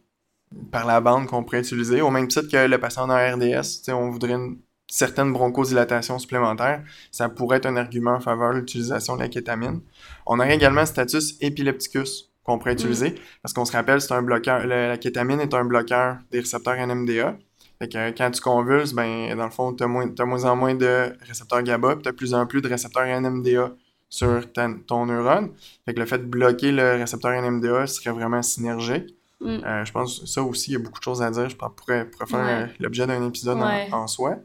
par 0.72 0.86
la 0.86 1.02
bande 1.02 1.26
qu'on 1.26 1.44
pourrait 1.44 1.62
utiliser. 1.62 2.02
Au 2.02 2.12
même 2.12 2.28
titre 2.28 2.50
que 2.52 2.68
le 2.68 2.78
patient 2.78 3.10
en 3.10 3.16
RDS, 3.16 3.90
on 3.90 4.10
voudrait 4.10 4.34
une 4.34 4.58
certaines 4.88 5.34
bronchodilatations 5.34 6.20
supplémentaires, 6.20 6.84
ça 7.12 7.30
pourrait 7.30 7.58
être 7.58 7.66
un 7.66 7.76
argument 7.76 8.16
en 8.16 8.20
faveur 8.20 8.54
de 8.54 8.60
l'utilisation 8.60 9.16
de 9.16 9.22
la 9.22 9.30
kétamine. 9.30 9.82
On 10.26 10.40
aurait 10.40 10.56
également 10.56 10.82
le 10.82 10.88
status 10.88 11.36
épilepticus 11.42 12.32
qu'on 12.44 12.60
pourrait 12.60 12.74
utiliser, 12.74 13.12
mm. 13.12 13.16
parce 13.42 13.54
qu'on 13.54 13.66
se 13.66 13.72
rappelle, 13.72 14.02
c'est 14.02 14.14
un 14.14 14.22
bloqueur, 14.22 14.66
la, 14.68 14.98
kétamine 14.98 15.40
est 15.40 15.54
un 15.54 15.66
bloqueur 15.66 16.18
des 16.32 16.40
récepteurs 16.40 16.76
NMDA. 16.76 17.38
Fait 17.80 17.90
que 17.90 18.12
quand 18.12 18.32
tu 18.32 18.42
convulses, 18.42 18.94
ben, 18.94 19.36
dans 19.36 19.46
le 19.46 19.52
fond, 19.52 19.74
tu 19.74 19.84
as, 19.84 19.88
moins, 19.88 20.06
moins 20.20 20.46
en 20.46 20.56
moins 20.56 20.76
de 20.76 21.14
récepteurs 21.28 21.62
GABA, 21.62 21.96
puis 21.96 22.04
tu 22.04 22.10
as 22.10 22.14
plus 22.14 22.34
en 22.34 22.46
plus 22.46 22.62
de 22.62 22.70
récepteurs 22.70 23.06
NMDA 23.06 23.74
sur 24.10 24.42
ton 24.88 25.06
neurone. 25.06 25.52
Fait 25.86 25.94
que 25.94 26.00
le 26.00 26.06
fait 26.06 26.20
de 26.20 26.26
bloquer 26.26 26.72
le 26.72 26.94
récepteur 26.94 27.32
NMDA 27.32 27.88
serait 27.88 28.12
vraiment 28.12 28.42
synergique. 28.42 29.16
Mm. 29.42 29.48
Euh, 29.66 29.86
je 29.86 29.92
pense 29.92 30.20
que 30.20 30.28
ça 30.28 30.42
aussi, 30.42 30.72
il 30.72 30.74
y 30.74 30.76
a 30.78 30.80
beaucoup 30.80 31.00
de 31.00 31.04
choses 31.04 31.22
à 31.22 31.30
dire. 31.30 31.50
Je 31.50 31.56
pourrais, 31.56 32.06
pourrais 32.06 32.26
faire 32.26 32.70
l'objet 32.80 33.06
d'un 33.08 33.26
épisode 33.28 33.60
en, 33.92 34.08
soi. 34.08 34.38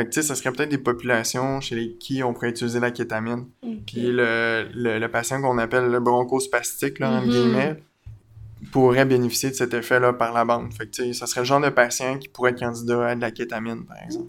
Fait 0.00 0.06
que, 0.06 0.12
tu 0.12 0.22
sais, 0.22 0.28
ça 0.28 0.34
serait 0.34 0.50
peut-être 0.50 0.70
des 0.70 0.78
populations 0.78 1.60
chez 1.60 1.74
les 1.74 1.92
qui 1.92 2.22
on 2.22 2.32
pourrait 2.32 2.48
utiliser 2.48 2.80
la 2.80 2.90
kétamine. 2.90 3.44
Puis 3.86 4.06
le, 4.10 4.66
le, 4.72 5.06
patient 5.08 5.42
qu'on 5.42 5.58
appelle 5.58 5.90
le 5.90 6.00
bronchospastique, 6.00 7.00
là, 7.00 7.10
entre 7.10 7.26
mm-hmm. 7.26 7.30
guillemets, 7.30 7.82
pourrait 8.72 9.04
bénéficier 9.04 9.50
de 9.50 9.54
cet 9.54 9.72
effet-là 9.74 10.12
par 10.12 10.32
la 10.32 10.44
bande. 10.44 10.72
Fait 10.74 10.86
que, 10.86 11.12
ça 11.12 11.26
serait 11.26 11.40
le 11.40 11.46
genre 11.46 11.60
de 11.60 11.70
patient 11.70 12.18
qui 12.18 12.28
pourrait 12.28 12.50
être 12.50 12.60
candidat 12.60 13.06
à 13.08 13.14
de 13.14 13.20
la 13.20 13.30
kétamine, 13.30 13.84
par 13.86 13.96
exemple. 14.04 14.28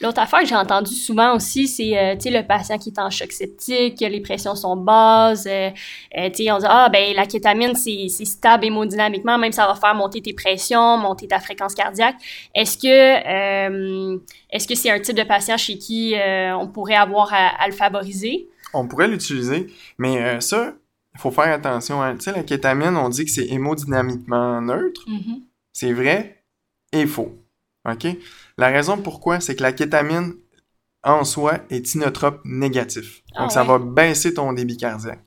L'autre 0.00 0.20
affaire 0.20 0.40
que 0.40 0.46
j'ai 0.46 0.54
entendue 0.54 0.94
souvent 0.94 1.34
aussi, 1.34 1.66
c'est 1.66 1.96
euh, 1.96 2.14
le 2.24 2.46
patient 2.46 2.78
qui 2.78 2.90
est 2.90 2.98
en 2.98 3.10
choc 3.10 3.32
septique, 3.32 4.00
les 4.00 4.20
pressions 4.20 4.54
sont 4.54 4.76
basses. 4.76 5.46
Euh, 5.46 5.70
euh, 6.18 6.28
on 6.28 6.58
dit 6.58 6.66
Ah, 6.68 6.88
ben 6.92 7.14
la 7.14 7.26
kétamine, 7.26 7.74
c'est 7.74 8.08
stable 8.08 8.66
hémodynamiquement, 8.66 9.38
même 9.38 9.52
ça 9.52 9.66
va 9.66 9.74
faire 9.74 9.94
monter 9.94 10.20
tes 10.20 10.34
pressions, 10.34 10.98
monter 10.98 11.26
ta 11.26 11.40
fréquence 11.40 11.74
cardiaque. 11.74 12.16
Est-ce 12.54 12.76
que 12.76 14.18
est-ce 14.50 14.68
que 14.68 14.74
c'est 14.74 14.90
un 14.90 15.00
type 15.00 15.16
de 15.16 15.22
patient 15.22 15.56
chez 15.56 15.78
qui 15.78 16.14
on 16.16 16.68
pourrait 16.68 16.94
avoir 16.94 17.32
à, 17.32 17.62
à 17.62 17.66
le 17.66 17.72
favoriser? 17.72 18.48
On 18.74 18.86
pourrait 18.86 19.08
l'utiliser, 19.08 19.66
mais 19.98 20.40
ça, 20.40 20.74
il 21.14 21.20
faut 21.20 21.30
faire 21.30 21.52
attention. 21.52 22.02
Hein. 22.02 22.16
Tu 22.16 22.24
sais, 22.24 22.32
la 22.32 22.42
kétamine, 22.42 22.96
on 22.96 23.08
dit 23.08 23.24
que 23.24 23.30
c'est 23.30 23.46
hémodynamiquement 23.46 24.60
neutre. 24.62 25.02
Mm-hmm. 25.08 25.42
C'est 25.72 25.92
vrai 25.92 26.44
et 26.92 27.06
faux. 27.06 27.38
OK? 27.88 28.06
La 28.58 28.68
raison 28.68 28.98
pourquoi, 28.98 29.40
c'est 29.40 29.56
que 29.56 29.62
la 29.62 29.72
kétamine, 29.72 30.34
en 31.02 31.24
soi, 31.24 31.58
est 31.70 31.94
inotrope 31.94 32.40
négatif. 32.44 33.22
Donc, 33.36 33.46
ah 33.46 33.50
ça 33.50 33.64
va 33.64 33.78
baisser 33.78 34.34
ton 34.34 34.52
débit 34.52 34.76
cardiaque. 34.76 35.22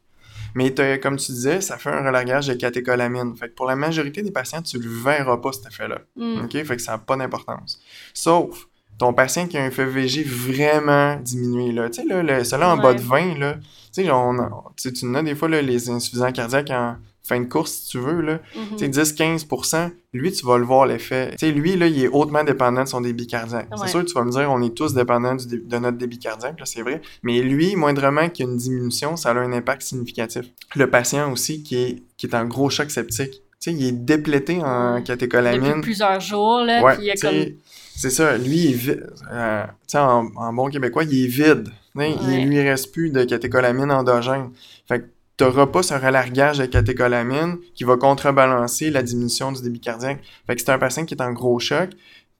Mais 0.55 0.73
comme 1.01 1.17
tu 1.17 1.33
disais, 1.33 1.59
ça 1.59 1.77
fait 1.77 1.89
un 1.89 1.99
relargage 2.05 2.47
de 2.47 2.53
catécholamine. 2.53 3.35
Fait 3.35 3.49
que 3.49 3.53
pour 3.55 3.65
la 3.65 3.75
majorité 3.75 4.21
des 4.21 4.31
patients, 4.31 4.61
tu 4.61 4.79
le 4.79 4.89
verras 4.89 5.37
pas, 5.37 5.51
cet 5.51 5.67
effet-là. 5.67 5.99
Mm. 6.15 6.45
OK? 6.45 6.51
Fait 6.51 6.75
que 6.77 6.81
ça 6.81 6.93
n'a 6.93 6.97
pas 6.97 7.17
d'importance. 7.17 7.81
Sauf 8.13 8.67
ton 8.97 9.13
patient 9.13 9.47
qui 9.47 9.57
a 9.57 9.63
un 9.63 9.71
FEVG 9.71 10.23
vraiment 10.23 11.17
diminué, 11.17 11.73
là. 11.73 11.89
Tu 11.89 12.01
sais, 12.01 12.07
là, 12.07 12.23
le, 12.23 12.43
celui 12.45 12.63
en 12.63 12.77
bas 12.77 12.93
de 12.93 13.01
20, 13.01 13.37
là, 13.37 13.57
sais, 14.03 14.11
on, 14.11 14.35
tu 14.77 15.15
as 15.15 15.23
des 15.23 15.35
fois, 15.35 15.49
là, 15.49 15.61
les 15.61 15.89
insuffisants 15.89 16.31
cardiaques 16.31 16.71
en 16.71 16.97
fin 17.23 17.39
de 17.39 17.45
course, 17.45 17.71
si 17.71 17.89
tu 17.89 17.99
veux, 17.99 18.21
là. 18.21 18.39
Mm-hmm. 18.55 18.77
Tu 18.77 18.93
sais, 18.93 19.13
10-15%, 19.15 19.91
lui, 20.13 20.31
tu 20.31 20.45
vas 20.45 20.57
le 20.57 20.63
voir 20.63 20.85
l'effet. 20.85 21.31
Tu 21.31 21.47
sais, 21.47 21.51
lui, 21.51 21.75
là, 21.75 21.87
il 21.87 22.03
est 22.03 22.07
hautement 22.07 22.43
dépendant 22.43 22.83
de 22.83 22.87
son 22.87 23.01
débit 23.01 23.25
cardiaque. 23.25 23.67
C'est 23.77 23.87
sûr, 23.87 24.05
tu 24.05 24.13
vas 24.13 24.23
me 24.23 24.31
dire, 24.31 24.51
on 24.51 24.61
est 24.61 24.75
tous 24.75 24.93
dépendants 24.93 25.35
de 25.35 25.77
notre 25.77 25.97
débit 25.97 26.19
cardiaque, 26.19 26.59
là, 26.59 26.65
c'est 26.65 26.81
vrai. 26.81 27.01
Mais 27.23 27.41
lui, 27.41 27.75
moindrement 27.75 28.29
qu'il 28.29 28.45
y 28.45 28.47
a 28.47 28.51
une 28.51 28.57
diminution, 28.57 29.15
ça 29.15 29.31
a 29.31 29.33
un 29.33 29.53
impact 29.53 29.81
significatif. 29.81 30.45
Le 30.75 30.89
patient 30.89 31.31
aussi, 31.31 31.63
qui 31.63 31.75
est, 31.75 32.03
qui 32.17 32.27
est 32.27 32.35
en 32.35 32.45
gros 32.45 32.69
choc 32.69 32.91
septique, 32.91 33.41
tu 33.59 33.71
sais, 33.71 33.73
il 33.73 33.87
est 33.87 33.91
déplété 33.91 34.61
en 34.63 35.01
catécholamine. 35.01 35.69
Depuis 35.69 35.81
plusieurs 35.81 36.19
jours, 36.19 36.59
là, 36.59 36.83
ouais, 36.83 36.95
puis 36.95 37.05
il 37.05 37.07
y 37.07 37.11
a 37.11 37.15
comme 37.15 37.55
c'est 37.95 38.09
ça, 38.09 38.37
lui, 38.37 38.57
il 38.57 38.71
est 38.71 38.73
vide. 38.73 39.13
Euh, 39.31 39.65
en, 39.93 40.27
en, 40.35 40.53
bon 40.53 40.69
québécois, 40.69 41.05
il 41.05 41.23
est 41.23 41.27
vide. 41.27 41.69
Il 41.95 42.49
lui 42.49 42.61
reste 42.61 42.91
plus 42.91 43.09
de 43.09 43.23
catécholamine 43.23 43.91
endogène. 43.91 44.51
Fait 44.87 44.99
que 44.99 45.05
t'auras 45.37 45.67
pas 45.67 45.83
ce 45.83 45.93
relargage 45.93 46.57
de 46.57 46.65
catécholamine 46.65 47.57
qui 47.73 47.83
va 47.83 47.97
contrebalancer 47.97 48.89
la 48.89 49.03
diminution 49.03 49.51
du 49.51 49.61
débit 49.61 49.79
cardiaque. 49.79 50.21
Fait 50.47 50.55
que 50.55 50.61
c'est 50.61 50.71
un 50.71 50.77
patient 50.77 51.05
qui 51.05 51.13
est 51.13 51.21
en 51.21 51.31
gros 51.31 51.59
choc, 51.59 51.89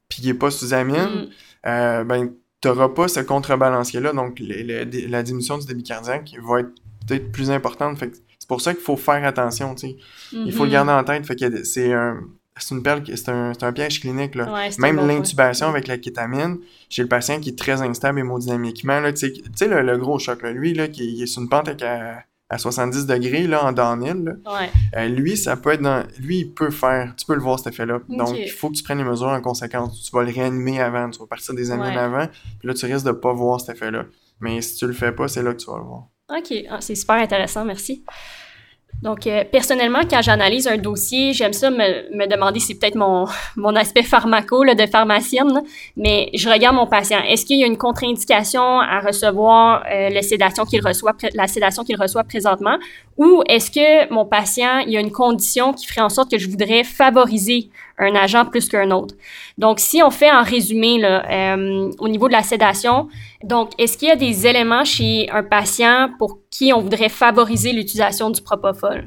puis 0.10 0.22
qui 0.22 0.30
est 0.30 0.34
pas 0.34 0.52
sous 0.52 0.74
amine, 0.74 0.96
mm. 0.96 1.30
euh, 1.68 2.04
ben 2.04 2.32
t'auras 2.62 2.90
pas 2.90 3.08
ce 3.08 3.20
contrebalancier-là. 3.20 4.14
Donc, 4.14 4.42
la 4.42 5.24
diminution 5.24 5.58
du 5.58 5.68
débit 5.68 5.84
cardiaque 5.84 6.36
va 6.44 6.62
être 6.62 6.72
peut-être 7.08 7.32
plus 7.32 7.52
importante. 7.52 7.98
Fait 7.98 8.10
que 8.10 8.18
c'est 8.40 8.48
pour 8.48 8.62
ça 8.62 8.74
qu'il 8.74 8.84
faut 8.84 8.98
faire 8.98 9.24
attention, 9.26 9.76
tu 9.76 9.90
sais. 9.90 9.96
Il 10.32 10.52
faut 10.52 10.64
le 10.64 10.70
mm-hmm. 10.70 10.74
garder 10.74 10.92
en 10.92 11.04
tête. 11.04 11.26
Fait 11.26 11.36
que 11.36 11.64
c'est 11.64 11.94
un 11.94 12.20
c'est 12.58 12.74
une 12.74 12.84
perle, 12.84 13.04
c'est 13.06 13.30
un, 13.30 13.52
un, 13.60 13.74
piège 13.74 14.00
clinique. 14.00 14.36
Là. 14.36 14.70
Même 14.80 15.06
l'intubation 15.08 15.68
avec 15.68 15.88
la 15.88 15.98
kétamine, 15.98 16.58
chez 16.90 17.02
le 17.02 17.08
patient 17.10 17.40
qui 17.40 17.50
est 17.50 17.58
très 17.58 17.82
instable 17.82 18.20
hémodynamiquement, 18.20 19.02
tu 19.12 19.34
sais, 19.56 19.68
le, 19.68 19.82
le, 19.82 19.98
gros 19.98 20.20
choc, 20.20 20.42
là, 20.42 20.52
lui, 20.52 20.74
là, 20.74 20.88
qui, 20.88 21.22
est 21.22 21.26
sur 21.26 21.42
une 21.42 21.50
pente 21.50 21.70
à, 21.82 22.24
à 22.50 22.58
70 22.58 23.08
degrés 23.08 23.48
là, 23.48 23.66
en 23.66 23.72
downhill, 23.72 24.40
ouais. 24.46 24.70
euh, 24.96 25.08
lui, 25.08 25.36
ça 25.36 25.58
peut 25.58 25.72
être 25.72 25.82
dans. 25.82 26.06
Lui, 26.20 26.40
il 26.40 26.52
peut 26.54 26.70
faire. 26.70 27.14
Tu 27.18 27.26
peux 27.26 27.36
le 27.36 27.42
voir, 27.42 27.60
cet 27.60 27.74
effet-là. 27.74 28.00
Donc, 28.08 28.38
il 28.38 28.50
faut 28.50 28.70
que 28.70 28.76
tu 28.76 28.84
prennes 28.84 29.00
les 29.00 29.04
mesures 29.04 29.28
en 29.28 29.42
conséquence. 29.42 30.04
Tu 30.04 30.16
vas 30.16 30.24
le 30.24 30.32
réanimer 30.32 30.80
avant, 30.80 31.10
tu 31.10 31.20
vas 31.20 31.28
partir 31.28 31.54
des 31.56 31.72
années 31.72 31.98
avant, 31.98 32.28
puis 32.60 32.68
là, 32.68 32.74
tu 32.74 32.86
risques 32.86 33.06
de 33.06 33.12
pas 33.12 33.34
voir 33.34 33.60
cet 33.60 33.76
effet-là. 33.76 34.06
Mais 34.40 34.62
si 34.62 34.76
tu 34.76 34.88
le 34.88 34.94
fais 34.94 35.12
pas, 35.12 35.28
c'est 35.28 35.44
là 35.44 35.54
que 35.54 35.60
tu 35.60 35.70
vas 35.70 35.78
le 35.78 35.84
voir. 35.84 36.08
OK. 36.30 36.54
Ah, 36.70 36.82
c'est 36.82 36.96
super 36.96 37.16
intéressant, 37.16 37.66
merci. 37.66 38.04
Donc, 39.06 39.28
euh, 39.28 39.44
personnellement, 39.50 40.00
quand 40.10 40.24
j'analyse 40.24 40.68
un 40.68 40.78
dossier, 40.78 41.32
j'aime 41.32 41.54
ça 41.54 41.70
me, 41.70 41.78
me 42.18 42.26
demander, 42.26 42.60
c'est 42.60 42.74
peut-être 42.74 42.96
mon, 42.96 43.26
mon 43.56 43.76
aspect 43.76 44.02
pharmaco 44.02 44.64
là, 44.64 44.74
de 44.74 44.88
pharmacienne, 44.88 45.62
mais 45.96 46.32
je 46.34 46.50
regarde 46.50 46.76
mon 46.76 46.88
patient. 46.88 47.20
Est-ce 47.22 47.46
qu'il 47.46 47.60
y 47.60 47.64
a 47.64 47.68
une 47.68 47.78
contre-indication 47.78 48.80
à 48.80 49.02
recevoir 49.02 49.84
euh, 49.94 50.10
la 50.10 50.24
sédation 50.24 50.66
qu'il 50.66 50.82
reçoit, 50.82 51.14
la 51.36 51.46
sédation 51.46 51.84
qu'il 51.84 52.02
reçoit 52.02 52.24
présentement, 52.24 52.78
ou 53.18 53.44
est-ce 53.48 53.70
que 53.70 54.12
mon 54.12 54.26
patient, 54.26 54.80
il 54.80 54.94
y 54.94 54.98
a 54.98 55.02
une 55.02 55.12
condition 55.12 55.72
qui 55.72 55.86
ferait 55.86 56.02
en 56.02 56.10
sorte 56.10 56.32
que 56.32 56.40
je 56.40 56.50
voudrais 56.50 56.84
favoriser 56.84 57.70
un 57.98 58.16
agent 58.16 58.46
plus 58.46 58.68
qu'un 58.68 58.92
autre. 58.92 59.16
Donc, 59.58 59.80
si 59.80 60.02
on 60.04 60.12
fait 60.12 60.32
en 60.32 60.44
résumé 60.44 61.00
là, 61.00 61.56
euh, 61.56 61.92
au 62.00 62.08
niveau 62.08 62.28
de 62.28 62.34
la 62.34 62.44
sédation, 62.44 63.08
donc, 63.44 63.72
est-ce 63.78 63.98
qu'il 63.98 64.08
y 64.10 64.12
a 64.12 64.16
des 64.16 64.48
éléments 64.48 64.84
chez 64.84 65.30
un 65.32 65.44
patient 65.44 66.10
pour 66.18 66.40
qui 66.50 66.74
on 66.74 66.82
voudrait 66.82 67.10
favoriser 67.10 67.72
l'utilisation 67.72 68.30
du 68.30 68.42
propofol? 68.42 69.06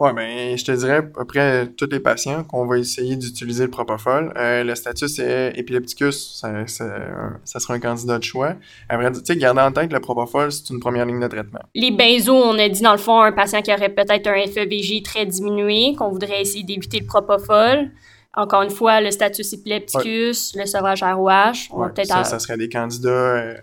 Ouais, 0.00 0.14
ben, 0.14 0.56
je 0.56 0.64
te 0.64 0.72
dirais, 0.72 0.96
à 0.96 1.02
peu 1.02 1.26
près 1.26 1.66
tous 1.76 1.90
les 1.90 2.00
patients 2.00 2.42
qu'on 2.42 2.64
va 2.64 2.78
essayer 2.78 3.16
d'utiliser 3.16 3.64
le 3.64 3.70
propofol. 3.70 4.32
Euh, 4.34 4.64
le 4.64 4.74
statut, 4.74 5.08
c'est 5.08 5.52
épilepticus, 5.56 6.38
ça, 6.40 6.66
ça, 6.66 7.60
sera 7.60 7.74
un 7.74 7.80
candidat 7.80 8.18
de 8.18 8.24
choix. 8.24 8.54
Après, 8.88 9.12
tu 9.12 9.20
sais, 9.22 9.36
garder 9.36 9.60
en 9.60 9.70
tête 9.72 9.88
que 9.88 9.92
le 9.92 10.00
propofol, 10.00 10.50
c'est 10.52 10.70
une 10.70 10.80
première 10.80 11.04
ligne 11.04 11.20
de 11.20 11.26
traitement. 11.26 11.60
Les 11.74 11.90
benzos, 11.90 12.32
on 12.32 12.58
a 12.58 12.70
dit, 12.70 12.80
dans 12.80 12.92
le 12.92 12.98
fond, 12.98 13.20
un 13.20 13.32
patient 13.32 13.60
qui 13.60 13.74
aurait 13.74 13.90
peut-être 13.90 14.26
un 14.26 14.46
FEVG 14.46 15.02
très 15.02 15.26
diminué, 15.26 15.94
qu'on 15.98 16.08
voudrait 16.08 16.40
essayer 16.40 16.64
d'éviter 16.64 17.00
le 17.00 17.06
propofol. 17.06 17.90
Encore 18.34 18.62
une 18.62 18.70
fois, 18.70 19.00
le 19.00 19.10
status 19.10 19.52
épilepticus, 19.52 20.54
le 20.54 20.64
sevrage 20.66 21.02
ROH. 21.02 21.74
Ouais, 21.76 22.04
ça, 22.04 22.24
ça 22.24 22.38
serait 22.38 22.56
des 22.56 22.68
candidats 22.68 23.10
euh, 23.10 23.54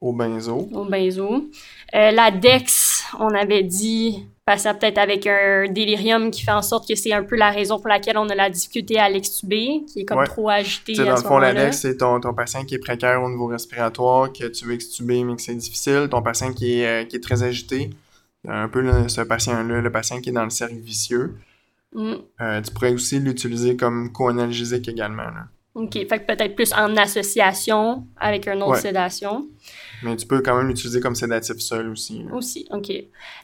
au 0.00 0.12
benzo. 0.12 0.68
Au 0.72 0.84
benzo. 0.84 1.48
Euh, 1.94 2.10
la 2.10 2.32
DEX, 2.32 3.04
on 3.20 3.32
avait 3.32 3.62
dit, 3.62 4.26
patient 4.44 4.74
peut-être 4.74 4.98
avec 4.98 5.28
un 5.28 5.66
délirium 5.70 6.32
qui 6.32 6.42
fait 6.42 6.50
en 6.50 6.62
sorte 6.62 6.88
que 6.88 6.96
c'est 6.96 7.12
un 7.12 7.22
peu 7.22 7.36
la 7.36 7.50
raison 7.50 7.78
pour 7.78 7.86
laquelle 7.86 8.18
on 8.18 8.28
a 8.28 8.34
la 8.34 8.50
difficulté 8.50 8.98
à 8.98 9.08
l'extuber, 9.08 9.84
qui 9.86 10.00
est 10.00 10.04
comme 10.04 10.24
trop 10.24 10.48
agité. 10.48 10.94
dans 10.94 11.14
le 11.14 11.16
fond, 11.22 11.38
la 11.38 11.54
DEX, 11.54 11.80
c'est 11.80 11.98
ton, 11.98 12.18
ton, 12.20 12.34
patient 12.34 12.64
qui 12.64 12.74
est 12.74 12.80
précaire 12.80 13.22
au 13.22 13.30
niveau 13.30 13.46
respiratoire, 13.46 14.32
que 14.32 14.46
tu 14.48 14.64
veux 14.64 14.74
extuber, 14.74 15.22
mais 15.22 15.36
que 15.36 15.42
c'est 15.42 15.54
difficile. 15.54 16.08
Ton 16.10 16.20
patient 16.20 16.52
qui 16.52 16.80
est, 16.80 16.86
euh, 16.86 17.04
qui 17.04 17.14
est 17.14 17.22
très 17.22 17.44
agité. 17.44 17.90
Un 18.48 18.68
peu 18.68 19.08
ce 19.08 19.20
patient-là, 19.20 19.80
le 19.80 19.92
patient 19.92 20.20
qui 20.20 20.30
est 20.30 20.32
dans 20.32 20.44
le 20.44 20.50
cercle 20.50 20.76
vicieux. 20.76 21.34
Mm. 21.96 22.14
Euh, 22.42 22.60
tu 22.60 22.72
pourrais 22.72 22.92
aussi 22.92 23.18
l'utiliser 23.18 23.74
comme 23.74 24.12
co-analgésique 24.12 24.86
également. 24.86 25.24
Là. 25.24 25.46
OK. 25.74 25.92
Fait 25.92 26.06
que 26.06 26.26
peut-être 26.26 26.54
plus 26.54 26.72
en 26.74 26.94
association 26.96 28.06
avec 28.18 28.46
une 28.46 28.62
autre 28.62 28.76
sédation. 28.78 29.46
Mais 30.02 30.14
tu 30.16 30.26
peux 30.26 30.40
quand 30.42 30.56
même 30.56 30.68
l'utiliser 30.68 31.00
comme 31.00 31.14
sédatif 31.14 31.56
seul 31.58 31.88
aussi. 31.88 32.24
Aussi, 32.32 32.66
OK. 32.70 32.92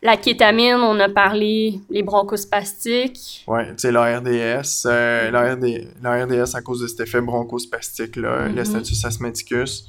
La 0.03 0.19
kétamine, 0.19 0.77
on 0.77 0.99
a 1.01 1.09
parlé, 1.09 1.81
les 1.89 2.03
bronchospastiques. 2.03 3.45
Oui, 3.47 3.63
tu 3.69 3.75
sais, 3.79 3.93
l'ARDS. 3.93 4.87
Euh, 4.87 5.31
L'ARDS, 5.31 6.55
à 6.55 6.61
cause 6.61 6.81
de 6.81 6.87
cet 6.87 7.01
effet 7.01 7.23
bronchospastique-là, 7.23 8.49
le 8.49 8.55
mm-hmm. 8.55 8.65
status 8.65 9.05
asthmaticus. 9.05 9.89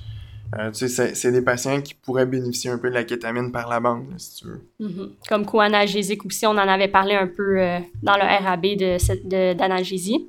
Euh, 0.60 0.72
tu 0.72 0.88
sais, 0.88 1.16
c'est 1.16 1.32
des 1.32 1.42
patients 1.42 1.82
qui 1.82 1.94
pourraient 1.94 2.26
bénéficier 2.26 2.70
un 2.70 2.78
peu 2.78 2.90
de 2.90 2.94
la 2.94 3.04
kétamine 3.04 3.52
par 3.52 3.70
la 3.70 3.80
bande, 3.80 4.06
si 4.18 4.36
tu 4.36 4.48
veux. 4.48 4.62
Mm-hmm. 4.82 5.10
Comme 5.28 5.46
co-analgésique 5.46 6.26
aussi, 6.26 6.46
on 6.46 6.52
en 6.52 6.58
avait 6.58 6.88
parlé 6.88 7.16
un 7.16 7.28
peu 7.28 7.60
euh, 7.60 7.80
dans 8.02 8.16
le 8.18 8.24
RAB 8.24 9.56
d'analgésie. 9.56 10.28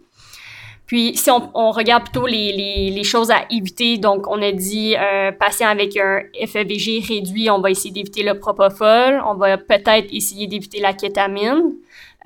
Puis, 0.87 1.17
si 1.17 1.31
on, 1.31 1.71
regarde 1.71 2.05
plutôt 2.05 2.27
les, 2.27 2.53
les, 2.91 3.05
choses 3.05 3.31
à 3.31 3.47
éviter, 3.51 3.97
donc 3.97 4.29
on 4.29 4.41
a 4.43 4.53
dit 4.53 4.95
un 4.95 5.33
patient 5.33 5.69
avec 5.69 5.97
un 5.97 6.21
FEVG 6.47 7.03
réduit, 7.09 7.49
on 7.49 7.61
va 7.61 7.71
essayer 7.71 7.91
d'éviter 7.91 8.23
le 8.23 8.39
propofol, 8.39 9.23
on 9.27 9.35
va 9.35 9.57
peut-être 9.57 10.13
essayer 10.13 10.47
d'éviter 10.47 10.81
la 10.81 10.93
kétamine. 10.93 11.73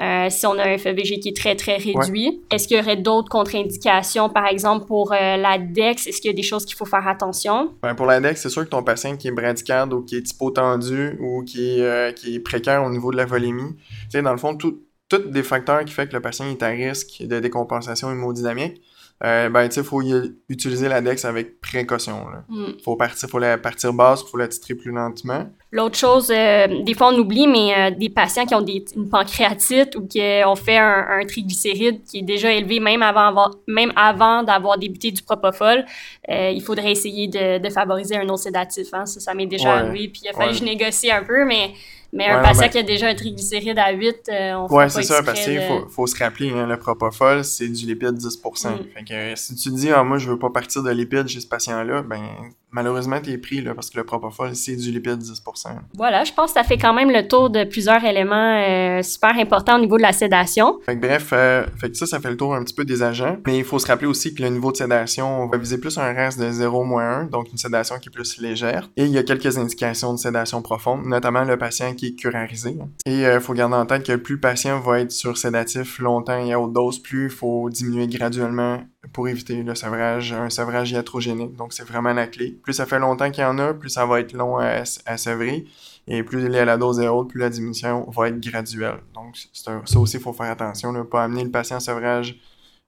Euh, 0.00 0.30
si 0.30 0.46
on 0.46 0.56
a 0.58 0.62
un 0.62 0.78
FEVG 0.78 1.18
qui 1.18 1.30
est 1.30 1.36
très, 1.36 1.56
très 1.56 1.76
réduit. 1.76 2.40
Est-ce 2.52 2.68
qu'il 2.68 2.76
y 2.76 2.80
aurait 2.80 2.96
d'autres 2.96 3.28
contre-indications, 3.28 4.28
par 4.28 4.46
exemple, 4.46 4.86
pour 4.86 5.12
euh, 5.12 5.36
la 5.36 5.58
DEX? 5.58 6.06
Est-ce 6.06 6.20
qu'il 6.20 6.30
y 6.30 6.34
a 6.34 6.36
des 6.36 6.42
choses 6.42 6.64
qu'il 6.64 6.76
faut 6.76 6.84
faire 6.84 7.06
attention? 7.08 7.72
Ben, 7.82 7.94
pour 7.96 8.06
la 8.06 8.20
DEX, 8.20 8.40
c'est 8.40 8.48
sûr 8.48 8.64
que 8.64 8.70
ton 8.70 8.84
patient 8.84 9.16
qui 9.16 9.26
est 9.26 9.32
bradycarde 9.32 9.92
ou 9.92 10.02
qui 10.02 10.16
est 10.16 10.30
hypotendu 10.30 11.18
ou 11.20 11.42
qui 11.42 11.78
est, 11.78 11.82
euh, 11.82 12.12
qui 12.12 12.36
est 12.36 12.40
précaire 12.40 12.84
au 12.84 12.90
niveau 12.90 13.10
de 13.10 13.16
la 13.16 13.26
volémie, 13.26 13.74
tu 13.74 14.10
sais, 14.10 14.22
dans 14.22 14.32
le 14.32 14.38
fond, 14.38 14.56
tous 14.56 14.78
des 15.26 15.42
facteurs 15.42 15.84
qui 15.84 15.92
font 15.92 16.06
que 16.06 16.12
le 16.12 16.20
patient 16.20 16.46
est 16.46 16.62
à 16.62 16.68
risque 16.68 17.22
de 17.22 17.40
décompensation 17.40 18.10
hémodynamique, 18.12 18.80
euh, 19.24 19.48
ben, 19.48 19.68
tu 19.68 19.82
faut 19.82 20.00
utiliser 20.48 20.88
l'index 20.88 21.24
avec 21.24 21.60
précaution. 21.60 22.26
Il 22.50 22.56
mm. 22.56 22.80
Faut 22.84 22.94
partir, 22.94 23.28
faut 23.28 23.40
la 23.40 23.58
partir 23.58 23.92
basse, 23.92 24.22
faut 24.22 24.36
la 24.36 24.46
titrer 24.46 24.76
plus 24.76 24.92
lentement. 24.92 25.46
L'autre 25.72 25.96
chose, 25.96 26.30
euh, 26.30 26.82
des 26.84 26.94
fois 26.94 27.08
on 27.12 27.18
oublie, 27.18 27.48
mais 27.48 27.74
euh, 27.74 27.90
des 27.90 28.10
patients 28.10 28.46
qui 28.46 28.54
ont 28.54 28.62
des, 28.62 28.84
une 28.94 29.08
pancréatite 29.08 29.96
ou 29.96 30.06
qui 30.06 30.20
ont 30.46 30.54
fait 30.54 30.78
un, 30.78 31.24
triglycéride 31.26 32.04
qui 32.04 32.18
est 32.18 32.22
déjà 32.22 32.52
élevé 32.52 32.78
même 32.78 33.02
avant, 33.02 33.50
même 33.66 33.92
avant 33.96 34.44
d'avoir 34.44 34.78
débuté 34.78 35.10
du 35.10 35.22
propofol, 35.22 35.84
il 36.28 36.62
faudrait 36.62 36.92
essayer 36.92 37.26
de, 37.26 37.68
favoriser 37.70 38.16
un 38.16 38.28
autre 38.28 38.44
sédatif. 38.44 38.88
Hein. 38.92 39.04
Ça, 39.04 39.20
ça 39.20 39.34
m'est 39.34 39.46
déjà 39.46 39.78
arrivé, 39.78 40.08
puis 40.08 40.22
il 40.24 40.28
a 40.28 40.32
fallu 40.32 40.52
que 40.52 40.58
je 40.58 40.64
négocie 40.64 41.10
un 41.10 41.22
peu, 41.22 41.44
mais 41.44 41.72
mais 42.12 42.26
un 42.26 42.42
patient 42.42 42.62
ben 42.62 42.70
qui 42.70 42.78
a 42.78 42.82
déjà 42.82 43.08
un 43.08 43.14
triglycéride 43.14 43.78
à 43.78 43.92
8, 43.92 44.28
euh, 44.28 44.54
on 44.54 44.68
fait 44.68 44.74
Ouais, 44.74 44.88
c'est 44.88 45.02
ça, 45.02 45.22
parce 45.22 45.40
qu'il 45.44 45.60
faut, 45.60 45.88
faut, 45.88 46.06
se 46.06 46.16
rappeler, 46.18 46.50
hein, 46.50 46.66
le 46.66 46.78
propofol, 46.78 47.44
c'est 47.44 47.68
du 47.68 47.86
lipide 47.86 48.16
10%. 48.16 48.68
Mm. 48.68 48.76
Fait 48.94 49.04
que 49.04 49.36
si 49.36 49.54
tu 49.56 49.70
dis, 49.70 49.90
ah, 49.90 50.02
moi, 50.04 50.18
je 50.18 50.30
veux 50.30 50.38
pas 50.38 50.50
partir 50.50 50.82
de 50.82 50.90
lipide 50.90 51.28
chez 51.28 51.40
ce 51.40 51.46
patient-là, 51.46 52.02
ben, 52.02 52.22
malheureusement, 52.70 53.20
tu 53.20 53.30
es 53.30 53.38
pris, 53.38 53.60
là, 53.60 53.74
parce 53.74 53.90
que 53.90 53.98
le 53.98 54.04
propofol, 54.04 54.54
c'est 54.54 54.76
du 54.76 54.90
lipide 54.90 55.20
10%. 55.20 55.68
Voilà, 55.94 56.24
je 56.24 56.32
pense 56.32 56.52
que 56.52 56.60
ça 56.60 56.64
fait 56.64 56.78
quand 56.78 56.94
même 56.94 57.10
le 57.10 57.26
tour 57.26 57.50
de 57.50 57.64
plusieurs 57.64 58.04
éléments 58.04 58.58
euh, 58.58 59.02
super 59.02 59.36
importants 59.38 59.76
au 59.76 59.80
niveau 59.80 59.96
de 59.96 60.02
la 60.02 60.12
sédation. 60.12 60.78
Fait 60.84 60.96
que, 60.96 61.00
bref, 61.06 61.30
euh, 61.32 61.64
fait 61.78 61.90
que 61.90 61.96
ça, 61.96 62.06
ça 62.06 62.20
fait 62.20 62.30
le 62.30 62.36
tour 62.36 62.54
un 62.54 62.62
petit 62.62 62.74
peu 62.74 62.84
des 62.84 63.02
agents. 63.02 63.36
Mais 63.46 63.58
il 63.58 63.64
faut 63.64 63.78
se 63.78 63.86
rappeler 63.86 64.06
aussi 64.06 64.34
que 64.34 64.42
le 64.42 64.48
niveau 64.48 64.72
de 64.72 64.76
sédation, 64.76 65.42
on 65.42 65.46
va 65.46 65.58
viser 65.58 65.78
plus 65.78 65.98
un 65.98 66.12
reste 66.12 66.38
de 66.38 66.50
0-1, 66.50 67.30
donc 67.30 67.50
une 67.50 67.58
sédation 67.58 67.98
qui 67.98 68.08
est 68.08 68.12
plus 68.12 68.40
légère. 68.40 68.88
Et 68.96 69.04
il 69.04 69.10
y 69.10 69.18
a 69.18 69.22
quelques 69.22 69.58
indications 69.58 70.12
de 70.12 70.18
sédation 70.18 70.62
profonde, 70.62 71.06
notamment 71.06 71.44
le 71.44 71.56
patient 71.56 71.94
qui 71.94 72.08
est 72.08 72.14
curarisé. 72.14 72.76
Et 73.06 73.18
il 73.18 73.24
euh, 73.24 73.40
faut 73.40 73.54
garder 73.54 73.76
en 73.76 73.86
tête 73.86 74.04
que 74.04 74.16
plus 74.16 74.34
le 74.34 74.40
patient 74.40 74.80
va 74.80 75.00
être 75.00 75.12
sur 75.12 75.36
sédatif 75.36 75.98
longtemps 75.98 76.38
et 76.44 76.52
à 76.52 76.60
haute 76.60 76.72
dose, 76.72 76.98
plus 76.98 77.24
il 77.24 77.30
faut 77.30 77.68
diminuer 77.70 78.06
graduellement 78.06 78.80
pour 79.12 79.28
éviter 79.28 79.62
le 79.62 79.74
sevrage, 79.74 80.32
un 80.32 80.50
sevrage 80.50 80.90
iatrogénique. 80.90 81.54
Donc, 81.56 81.72
c'est 81.72 81.84
vraiment 81.84 82.12
la 82.12 82.26
clé. 82.26 82.58
Plus 82.62 82.74
ça 82.74 82.86
fait 82.86 82.98
longtemps 82.98 83.30
qu'il 83.30 83.42
y 83.42 83.46
en 83.46 83.58
a, 83.58 83.74
plus 83.74 83.90
ça 83.90 84.06
va 84.06 84.20
être 84.20 84.32
long 84.32 84.58
à, 84.58 84.84
sevrer. 84.84 85.66
Et 86.06 86.22
plus 86.22 86.48
la 86.48 86.76
dose 86.76 87.00
est 87.00 87.08
haute, 87.08 87.28
plus 87.30 87.40
la 87.40 87.50
diminution 87.50 88.08
va 88.10 88.28
être 88.28 88.40
graduelle. 88.40 89.00
Donc, 89.14 89.36
ça 89.52 89.80
aussi, 89.98 90.16
il 90.16 90.22
faut 90.22 90.32
faire 90.32 90.50
attention, 90.50 90.92
ne 90.92 91.02
pas 91.02 91.24
amener 91.24 91.44
le 91.44 91.50
patient 91.50 91.76
à 91.76 91.80
sevrage 91.80 92.38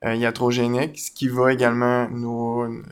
euh, 0.05 0.15
ce 0.15 1.11
qui 1.11 1.29
va 1.29 1.53
également 1.53 2.09
nous 2.09 2.63
euh, 2.63 2.83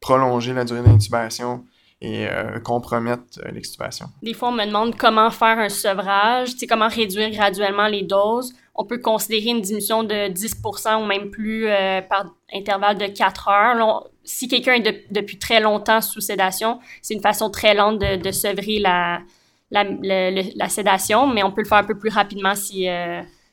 prolonger 0.00 0.52
la 0.52 0.64
durée 0.64 0.82
d'intubation 0.82 1.64
et 2.02 2.26
euh, 2.26 2.58
compromettre 2.58 3.38
euh, 3.38 3.52
l'extubation. 3.52 4.06
Des 4.22 4.34
fois, 4.34 4.48
on 4.48 4.52
me 4.52 4.66
demande 4.66 4.96
comment 4.96 5.30
faire 5.30 5.58
un 5.60 5.68
sevrage, 5.68 6.50
comment 6.68 6.88
réduire 6.88 7.30
graduellement 7.30 7.86
les 7.86 8.02
doses. 8.02 8.52
On 8.74 8.84
peut 8.84 8.98
considérer 8.98 9.50
une 9.50 9.60
diminution 9.60 10.02
de 10.02 10.28
10% 10.28 11.00
ou 11.00 11.06
même 11.06 11.30
plus 11.30 11.68
euh, 11.68 12.02
par 12.02 12.26
intervalle 12.52 12.98
de 12.98 13.06
4 13.06 13.48
heures. 13.48 14.10
si 14.24 14.48
quelqu'un 14.48 14.74
est 14.74 15.12
depuis 15.12 15.38
très 15.38 15.60
longtemps 15.60 16.00
sous 16.00 16.20
sédation, 16.20 16.80
c'est 17.02 17.14
une 17.14 17.22
façon 17.22 17.50
très 17.50 17.72
lente 17.72 18.00
de, 18.00 18.30
sevrer 18.32 18.80
la, 18.80 19.20
la, 19.70 19.84
la, 19.84 20.68
sédation, 20.68 21.28
mais 21.28 21.44
on 21.44 21.52
peut 21.52 21.62
le 21.62 21.68
faire 21.68 21.78
un 21.78 21.84
peu 21.84 21.96
plus 21.96 22.10
rapidement 22.10 22.56
si 22.56 22.88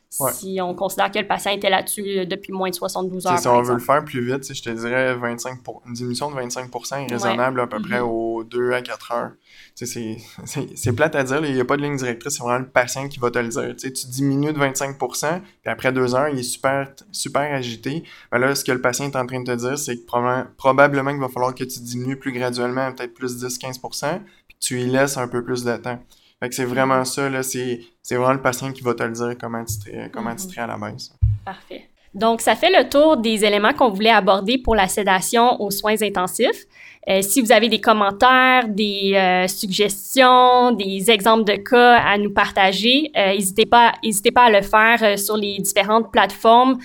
si 0.10 0.60
on 0.62 0.74
considère 0.74 1.12
que 1.12 1.20
le 1.20 1.28
patient 1.28 1.52
était 1.52 1.70
là-dessus 1.70 2.20
euh, 2.20 2.26
depuis 2.26 2.52
moins 2.52 2.70
de 2.70 2.76
72 2.76 3.28
heures. 3.28 3.38
Si 3.38 3.48
on 3.48 3.62
veut 3.62 3.76
le 3.76 3.80
faire 3.80 4.04
plus 4.04 4.26
vite, 4.26 4.52
je 4.52 4.62
te 4.62 4.70
dirais 4.70 5.14
25 5.16 5.60
une 5.86 5.94
diminution 5.94 6.32
de 6.32 6.36
25 6.36 6.70
est 6.74 7.12
raisonnable 7.12 7.62
à 7.62 7.68
peu 7.68 7.80
près 7.80 8.00
mm-hmm. 8.00 8.10
aux 8.10 8.44
2 8.44 8.72
à 8.72 8.82
4 8.82 9.12
heures. 9.12 9.32
C'est 9.76 10.96
plate 10.96 11.16
à 11.16 11.24
dire, 11.24 11.46
il 11.46 11.54
n'y 11.54 11.62
a 11.62 11.66
pas 11.66 11.78
de 11.78 11.84
ligne 11.84 11.96
directrice, 11.96 12.34
c'est 12.34 12.44
vraiment 12.44 12.60
le 12.60 12.70
patient 12.70 13.08
qui 13.08 13.20
va 13.20 13.30
te 13.30 13.40
le 13.40 13.50
dire. 13.50 13.76
tu 13.78 14.08
diminues 14.08 14.52
de 14.52 14.60
25% 14.60 15.42
puis 15.42 15.72
après 15.72 15.92
2 15.92 16.16
heures, 16.16 16.30
il 16.30 16.40
est 16.40 16.44
super, 16.44 16.92
super 17.12 17.54
agité. 17.54 18.04
Ben 18.32 18.40
là, 18.40 18.56
ce 18.56 18.64
que 18.64 18.72
le 18.72 18.82
patient 18.82 19.06
est 19.06 19.16
en 19.16 19.26
train 19.26 19.42
de 19.42 19.52
te 19.52 19.56
dire, 19.56 19.78
c'est 19.78 19.96
que 19.96 20.06
probablement, 20.06 20.46
probablement 20.58 21.12
qu'il 21.12 21.22
va 21.22 21.30
falloir 21.30 21.54
que 21.54 21.64
tu 21.64 21.80
diminues 21.82 22.18
plus 22.18 22.32
graduellement, 22.32 22.92
peut-être 22.94 23.14
plus 23.14 23.44
10-15 23.44 24.22
puis 24.48 24.56
que 24.56 24.60
tu 24.60 24.82
y 24.82 24.86
laisses 24.88 25.18
un 25.18 25.28
peu 25.28 25.44
plus 25.44 25.64
de 25.64 25.78
temps. 25.78 26.00
Fait 26.40 26.48
que 26.48 26.56
c'est 26.56 26.66
vraiment 26.66 27.04
ça, 27.04 27.30
là, 27.30 27.44
c'est, 27.44 27.82
vraiment 28.10 28.34
le 28.34 28.42
patient 28.42 28.72
qui 28.72 28.82
va 28.82 28.94
te 28.94 29.04
le 29.04 29.12
dire 29.12 29.36
comment 29.40 29.64
titrer, 29.64 30.10
comment 30.12 30.34
titrer 30.36 30.62
à 30.62 30.68
la 30.68 30.78
base. 30.78 31.14
Parfait. 31.44 31.90
Donc, 32.14 32.42
ça 32.42 32.56
fait 32.56 32.72
le 32.72 32.90
tour 32.90 33.18
des 33.18 33.46
éléments 33.46 33.74
qu'on 33.74 33.90
voulait 33.90 34.10
aborder 34.10 34.58
pour 34.58 34.76
la 34.76 34.88
sédation 34.88 35.62
aux 35.62 35.72
soins 35.72 36.02
intensifs. 36.02 36.66
Euh, 37.08 37.22
si 37.22 37.42
vous 37.42 37.52
avez 37.52 37.70
des 37.70 37.80
commentaires, 37.80 38.68
des 38.68 39.14
euh, 39.16 39.48
suggestions, 39.48 40.72
des 40.72 41.10
exemples 41.10 41.46
de 41.46 41.56
cas 41.56 41.96
à 41.96 42.18
nous 42.18 42.32
partager, 42.32 43.10
euh, 43.18 43.34
n'hésitez 43.34 43.66
pas, 43.66 43.94
à 44.36 44.50
le 44.52 44.62
faire 44.62 45.18
sur 45.18 45.38
les 45.38 45.58
différentes 45.60 46.12
plateformes 46.12 46.78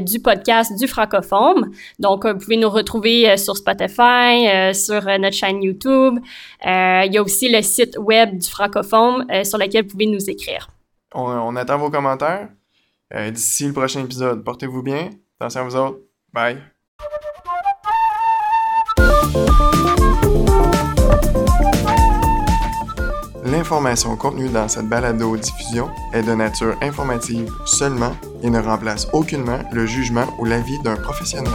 du 0.00 0.20
podcast 0.20 0.78
du 0.78 0.86
Francophone. 0.86 1.70
Donc, 1.98 2.26
vous 2.26 2.38
pouvez 2.38 2.56
nous 2.56 2.68
retrouver 2.68 3.36
sur 3.36 3.56
Spotify, 3.56 4.74
sur 4.74 5.04
notre 5.18 5.32
chaîne 5.34 5.62
YouTube. 5.62 6.18
il 6.64 7.10
y 7.12 7.18
a 7.18 7.22
aussi 7.22 7.50
le 7.50 7.62
site 7.62 7.96
web 7.98 8.38
du 8.38 8.48
Francophone 8.48 9.26
sur 9.44 9.58
lequel 9.58 9.84
vous 9.84 9.90
pouvez 9.90 10.06
nous 10.06 10.28
écrire. 10.28 10.68
On, 11.14 11.56
attend 11.56 11.78
vos 11.78 11.90
commentaires? 11.90 12.48
D'ici 13.12 13.66
le 13.66 13.72
prochain 13.72 14.04
épisode, 14.04 14.44
portez-vous 14.44 14.82
bien. 14.82 15.10
Attention 15.40 15.60
à 15.60 15.64
vous 15.64 15.76
autres. 15.76 15.98
Bye. 16.32 16.62
L'information 23.44 24.16
contenue 24.16 24.48
dans 24.48 24.68
cette 24.68 24.88
balado-diffusion 24.88 25.90
est 26.12 26.22
de 26.22 26.34
nature 26.34 26.76
informative 26.82 27.50
seulement 27.66 28.12
et 28.42 28.50
ne 28.50 28.60
remplace 28.60 29.08
aucunement 29.12 29.58
le 29.72 29.86
jugement 29.86 30.26
ou 30.38 30.44
l'avis 30.44 30.78
d'un 30.84 30.96
professionnel. 30.96 31.52